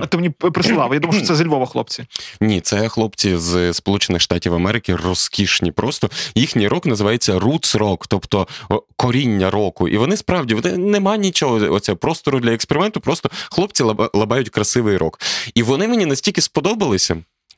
[0.08, 0.94] Ти мені присилав.
[0.94, 2.04] Я думаю, що це зі Львова хлопці.
[2.40, 5.72] Ні, це хлопці з Сполучених Штатів Америки, розкішні.
[5.72, 8.48] Просто їхній рок називається Roots Rock, тобто
[8.96, 9.88] коріння року.
[9.88, 13.00] І вони справді вони, нема нічого Оце простору для експерименту.
[13.00, 15.20] Просто хлопці лаба- лабають красивий рок.
[15.54, 17.16] І вони мені настільки сподобалися.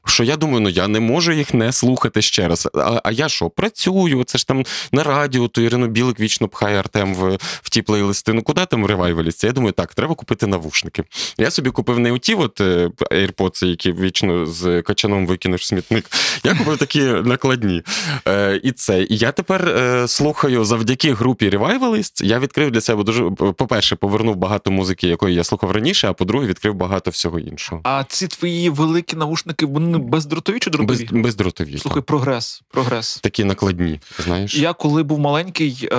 [0.09, 2.69] Що я думаю, ну я не можу їх не слухати ще раз.
[2.75, 4.25] А, а я що, працюю?
[4.25, 8.33] Це ж там на радіо, то Ірину Білик вічно пхає Артем в, в ті плейлисти.
[8.33, 9.47] Ну куди там ревайвалісти?
[9.47, 11.05] Я думаю, так, треба купити навушники.
[11.39, 16.11] Я собі купив не оті от е, AirPods, які вічно з качаном викинеш в смітник.
[16.45, 17.83] Я купив такі накладні.
[18.29, 19.03] Е, і це.
[19.03, 22.25] І я тепер е, слухаю завдяки групі Revivalists.
[22.25, 26.47] Я відкрив для себе дуже, по-перше, повернув багато музики, якої я слухав раніше, а по-друге,
[26.47, 27.81] відкрив багато всього іншого.
[27.85, 31.79] А ці твої великі навушники, вони бездротові чи Без, бездротові.
[31.79, 32.63] Слухай, прогрес.
[32.69, 33.21] Прогрес.
[33.23, 34.55] Такі накладні, знаєш?
[34.55, 35.97] Я коли був маленький, е,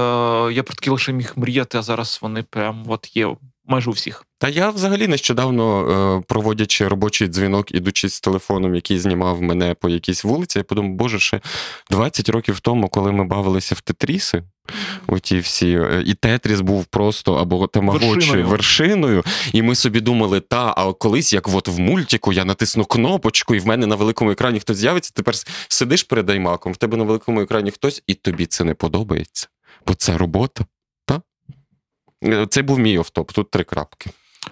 [0.54, 3.36] я про такі лише міг мріяти, а зараз вони прям от є
[3.66, 4.26] майже у всіх.
[4.38, 5.89] Та я взагалі нещодавно,
[6.20, 10.91] е, проводячи робочий дзвінок, ідучи з телефоном, який знімав мене по якійсь вулиці, я подумав,
[10.91, 11.41] боже, ще
[11.89, 14.43] 20 років тому, коли ми бавилися в тетріси,
[15.07, 18.47] оті всі, е, і Тетріс був просто або тамагочі Вершиною.
[18.47, 19.24] вершиною.
[19.53, 23.59] І ми собі думали, та, а колись, як от в мультику, я натисну кнопочку, і
[23.59, 25.11] в мене на великому екрані хтось з'явиться.
[25.15, 25.36] Тепер
[25.67, 29.47] сидиш перед аймаком, в тебе на великому екрані хтось, і тобі це не подобається.
[29.88, 30.65] Бо це робота.
[31.05, 31.22] Та?
[32.24, 34.09] Е, Це був мій офтоп, тут три крапки.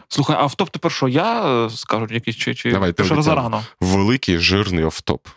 [0.08, 1.08] Слухай, а в топ тепер що?
[1.08, 3.64] Я е, скажу якийсь чи, чи Давай, ти ще обіцяв.
[3.82, 5.28] Великий жирний офтоп.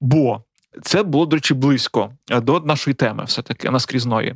[0.00, 0.42] Бо
[0.82, 4.34] це було, до речі, близько е, до нашої теми, все-таки наскрізної.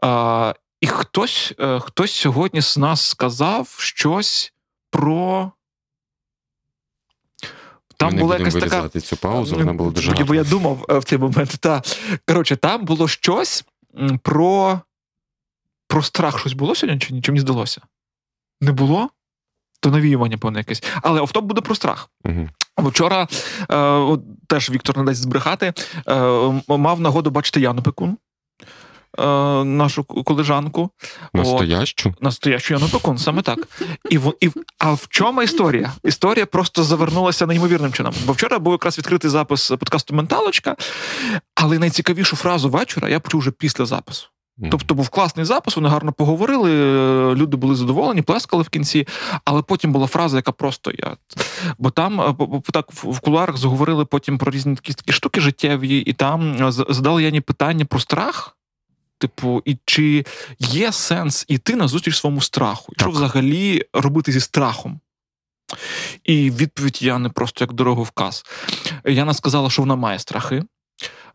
[0.00, 4.52] А, і хтось, е, хтось сьогодні з нас сказав щось
[4.90, 5.52] про.
[7.96, 9.00] Там Ми була будемо якась така.
[9.00, 11.56] цю паузу, вона була дуже Бо я думав е, в цей момент.
[11.60, 11.82] Та.
[12.28, 13.64] Коротше, там було щось
[14.22, 14.80] про.
[15.88, 17.22] Про страх щось було сьогодні чи ні?
[17.22, 17.80] Чи мені здалося?
[18.60, 19.10] Не було?
[19.86, 20.82] То навіювання, певне, якесь.
[21.02, 22.10] Але офтоп буде про страх.
[22.24, 22.48] Мгм.
[22.78, 23.28] Вчора
[23.70, 25.72] е, теж Віктор не дасть збрехати.
[26.08, 28.16] Е, мав нагоду бачити Яну Пекун,
[29.18, 29.24] е,
[29.64, 30.90] нашу колежанку.
[31.34, 32.14] Настоящу?
[32.20, 33.58] Настоящу Яну Пекун, саме так.
[34.10, 35.92] І, в- і, а в чому історія?
[36.04, 38.14] Історія просто завернулася неймовірним чином.
[38.26, 40.76] Бо вчора був якраз відкритий запис подкасту Менталочка,
[41.54, 44.26] але найцікавішу фразу вечора я почув вже після запису.
[44.70, 49.06] Тобто був класний запис, вони гарно поговорили, е, люди були задоволені, плескали в кінці.
[49.44, 51.16] Але потім була фраза, яка просто я.
[51.78, 56.12] Бо там е, так в кулуарах заговорили потім про різні такі, такі штуки життєві, і
[56.12, 58.52] там е, задали Яні питання про страх.
[59.18, 60.24] Типу, і чи
[60.58, 62.92] є сенс іти на зустріч своєму страху?
[62.96, 65.00] І Що взагалі робити зі страхом?
[66.24, 68.44] І відповідь Яни просто як дороговказ.
[69.04, 70.62] Яна сказала, що вона має страхи.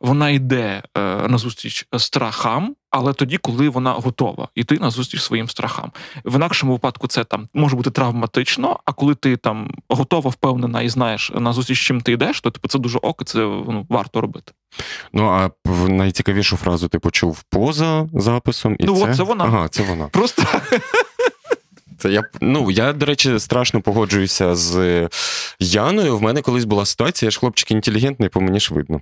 [0.02, 5.50] Вона йде е, на зустріч страхам, але тоді, коли вона готова йти на зустріч своїм
[5.50, 5.92] страхам.
[6.26, 8.80] В інакшому випадку це там може бути травматично.
[8.86, 12.68] А коли ти там готова, впевнена і знаєш на зустріч, чим ти йдеш, то типу
[12.68, 14.52] це дуже ок, і це ну, варто робити.
[15.14, 15.50] Ну, а
[15.88, 18.76] найцікавішу фразу ти почув поза записом.
[18.80, 19.10] І Ну, це...
[19.10, 19.44] от це вона.
[19.44, 20.08] Ага, це вона.
[20.08, 20.44] Просто
[21.98, 25.10] Це я, ну, я, до речі, страшно погоджуюся з
[25.60, 26.18] Яною.
[26.18, 29.02] В мене колись була ситуація, я ж хлопчик інтелігентний, по мені ж видно.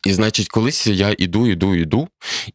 [0.05, 2.07] І значить, колись я іду, іду, іду,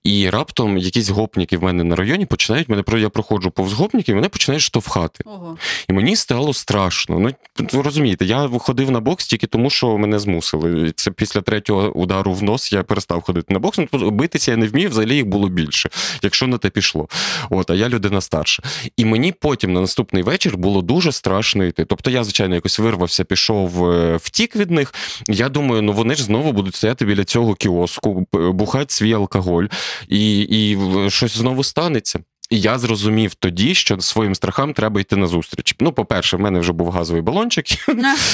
[0.04, 4.12] і раптом якісь гопніки в мене на районі починають мене про я проходжу повз гопніків,
[4.12, 5.24] і мене починають штовхати.
[5.26, 5.56] Ого.
[5.88, 7.32] І мені стало страшно.
[7.72, 10.92] Ну розумієте, я ходив на бокс тільки тому, що мене змусили.
[10.96, 13.78] Це після третього удару в нос я перестав ходити на бокс.
[13.92, 15.90] Ну, битися я не вмів, взагалі їх було більше,
[16.22, 17.08] якщо на те пішло.
[17.50, 18.62] От, а я людина старша.
[18.96, 21.84] І мені потім на наступний вечір було дуже страшно йти.
[21.84, 24.94] Тобто я, звичайно, якось вирвався, пішов е, втік від них.
[25.28, 29.64] Я думаю, ну вони ж знову будуть стояти біля цього кіоску, б- бухати свій алкоголь,
[30.08, 30.78] і, і
[31.10, 32.20] щось знову станеться.
[32.50, 35.74] І я зрозумів тоді, що своїм страхам треба йти на зустріч.
[35.80, 37.66] Ну, по-перше, в мене вже був газовий балончик.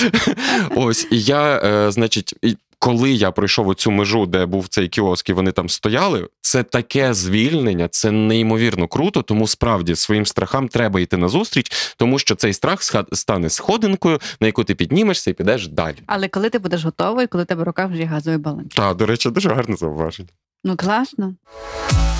[0.76, 2.34] Ось, і я, е, значить,
[2.82, 7.14] коли я пройшов оцю межу, де був цей кіоск, і вони там стояли, це таке
[7.14, 9.22] звільнення, це неймовірно круто.
[9.22, 14.46] Тому справді своїм страхам треба йти на зустріч, тому що цей страх стане сходинкою, на
[14.46, 15.96] яку ти піднімешся і підеш далі.
[16.06, 18.64] Але коли ти будеш готовий, коли тебе в руках вже є газовий балон.
[18.68, 20.28] Так, до речі, дуже гарне зауваження.
[20.64, 21.34] Ну класно.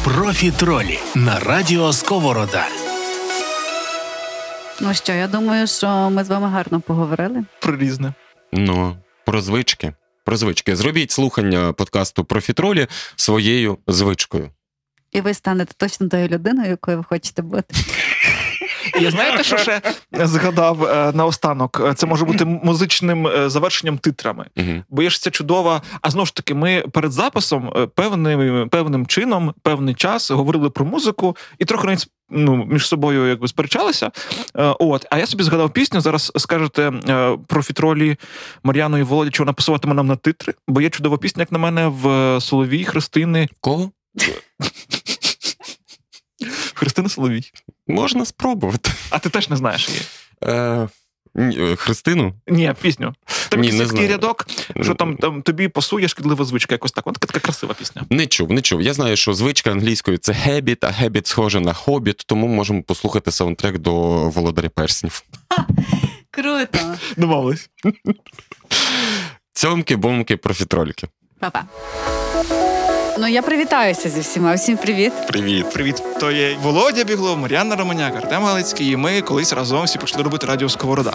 [0.04, 2.66] Профітролі на радіо Сковорода.
[4.80, 7.44] Ну що, я думаю, що ми з вами гарно поговорили.
[7.60, 8.12] Про різне.
[8.52, 9.92] Ну, про звички.
[10.24, 10.76] Про звички.
[10.76, 14.50] Зробіть слухання подкасту Профітролі своєю звичкою.
[15.12, 17.74] І ви станете точно тою людиною, якою ви хочете бути.
[19.00, 19.82] Я знаєте, що ще
[20.12, 21.94] згадав е, наостанок?
[21.94, 24.46] Це може бути музичним е, завершенням титрами.
[24.56, 24.82] Угу.
[24.88, 25.82] Бо є ж це чудова.
[26.02, 30.84] А знову ж таки, ми перед записом е, певним, певним чином, певний час говорили про
[30.84, 34.10] музику і трохи навіть ну, між собою якби сперечалися.
[34.54, 36.00] От, а я собі згадав пісню.
[36.00, 36.92] Зараз скажете
[37.46, 38.16] про фітролі
[38.62, 41.58] Мар'яну і Володі, чи вона пасуватиме нам на титри, бо є чудова пісня, як на
[41.58, 43.48] мене, в Соловій Христини.
[43.60, 43.90] Кого?
[46.82, 47.52] Христини Соловій.
[47.86, 48.90] Можна спробувати.
[49.10, 50.00] А ти теж не знаєш її?
[50.44, 50.88] Е,
[51.34, 52.34] ні, е, Христину?
[52.48, 53.14] Ні, пісню.
[53.48, 54.08] Там якийсь такий знаю.
[54.08, 54.46] рядок,
[54.82, 57.06] що там, там тобі пасує шкідлива звичка, якось так.
[57.06, 58.02] Вона така, така красива пісня.
[58.10, 58.82] Не чув, не чув.
[58.82, 63.30] Я знаю, що звичка англійською це habit, а habit схоже на хобіт, тому можемо послухати
[63.30, 63.92] саундтрек до
[64.28, 65.22] Володаря Перснів.
[66.30, 66.96] Круто.
[67.16, 67.70] Домовились.
[69.52, 71.08] Цьомки, бомки, профітрольки.
[71.38, 71.64] Па-па.
[73.18, 74.54] Ну, я привітаюся зі всіма.
[74.54, 75.12] Всім привіт.
[75.28, 75.66] Привіт.
[75.72, 80.22] Привіт, то є Володя Бігло, Мар'яна Романяк, Артем Галицький, і ми колись разом всі почали
[80.22, 81.12] робити радіо Сковорода.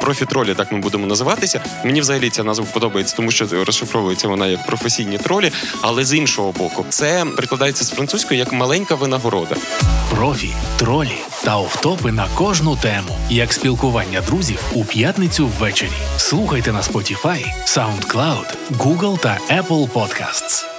[0.00, 1.60] Профітролі, так ми будемо називатися.
[1.84, 6.52] Мені взагалі ця назва подобається, тому що розшифровується вона як професійні тролі, але з іншого
[6.52, 9.56] боку, це прикладається з французької як маленька винагорода.
[10.10, 15.90] Профі, тролі та офтопи на кожну тему, як спілкування друзів у п'ятницю ввечері.
[16.16, 18.46] Слухайте на Spotify, SoundCloud,
[18.78, 20.73] Google та Apple Podcasts.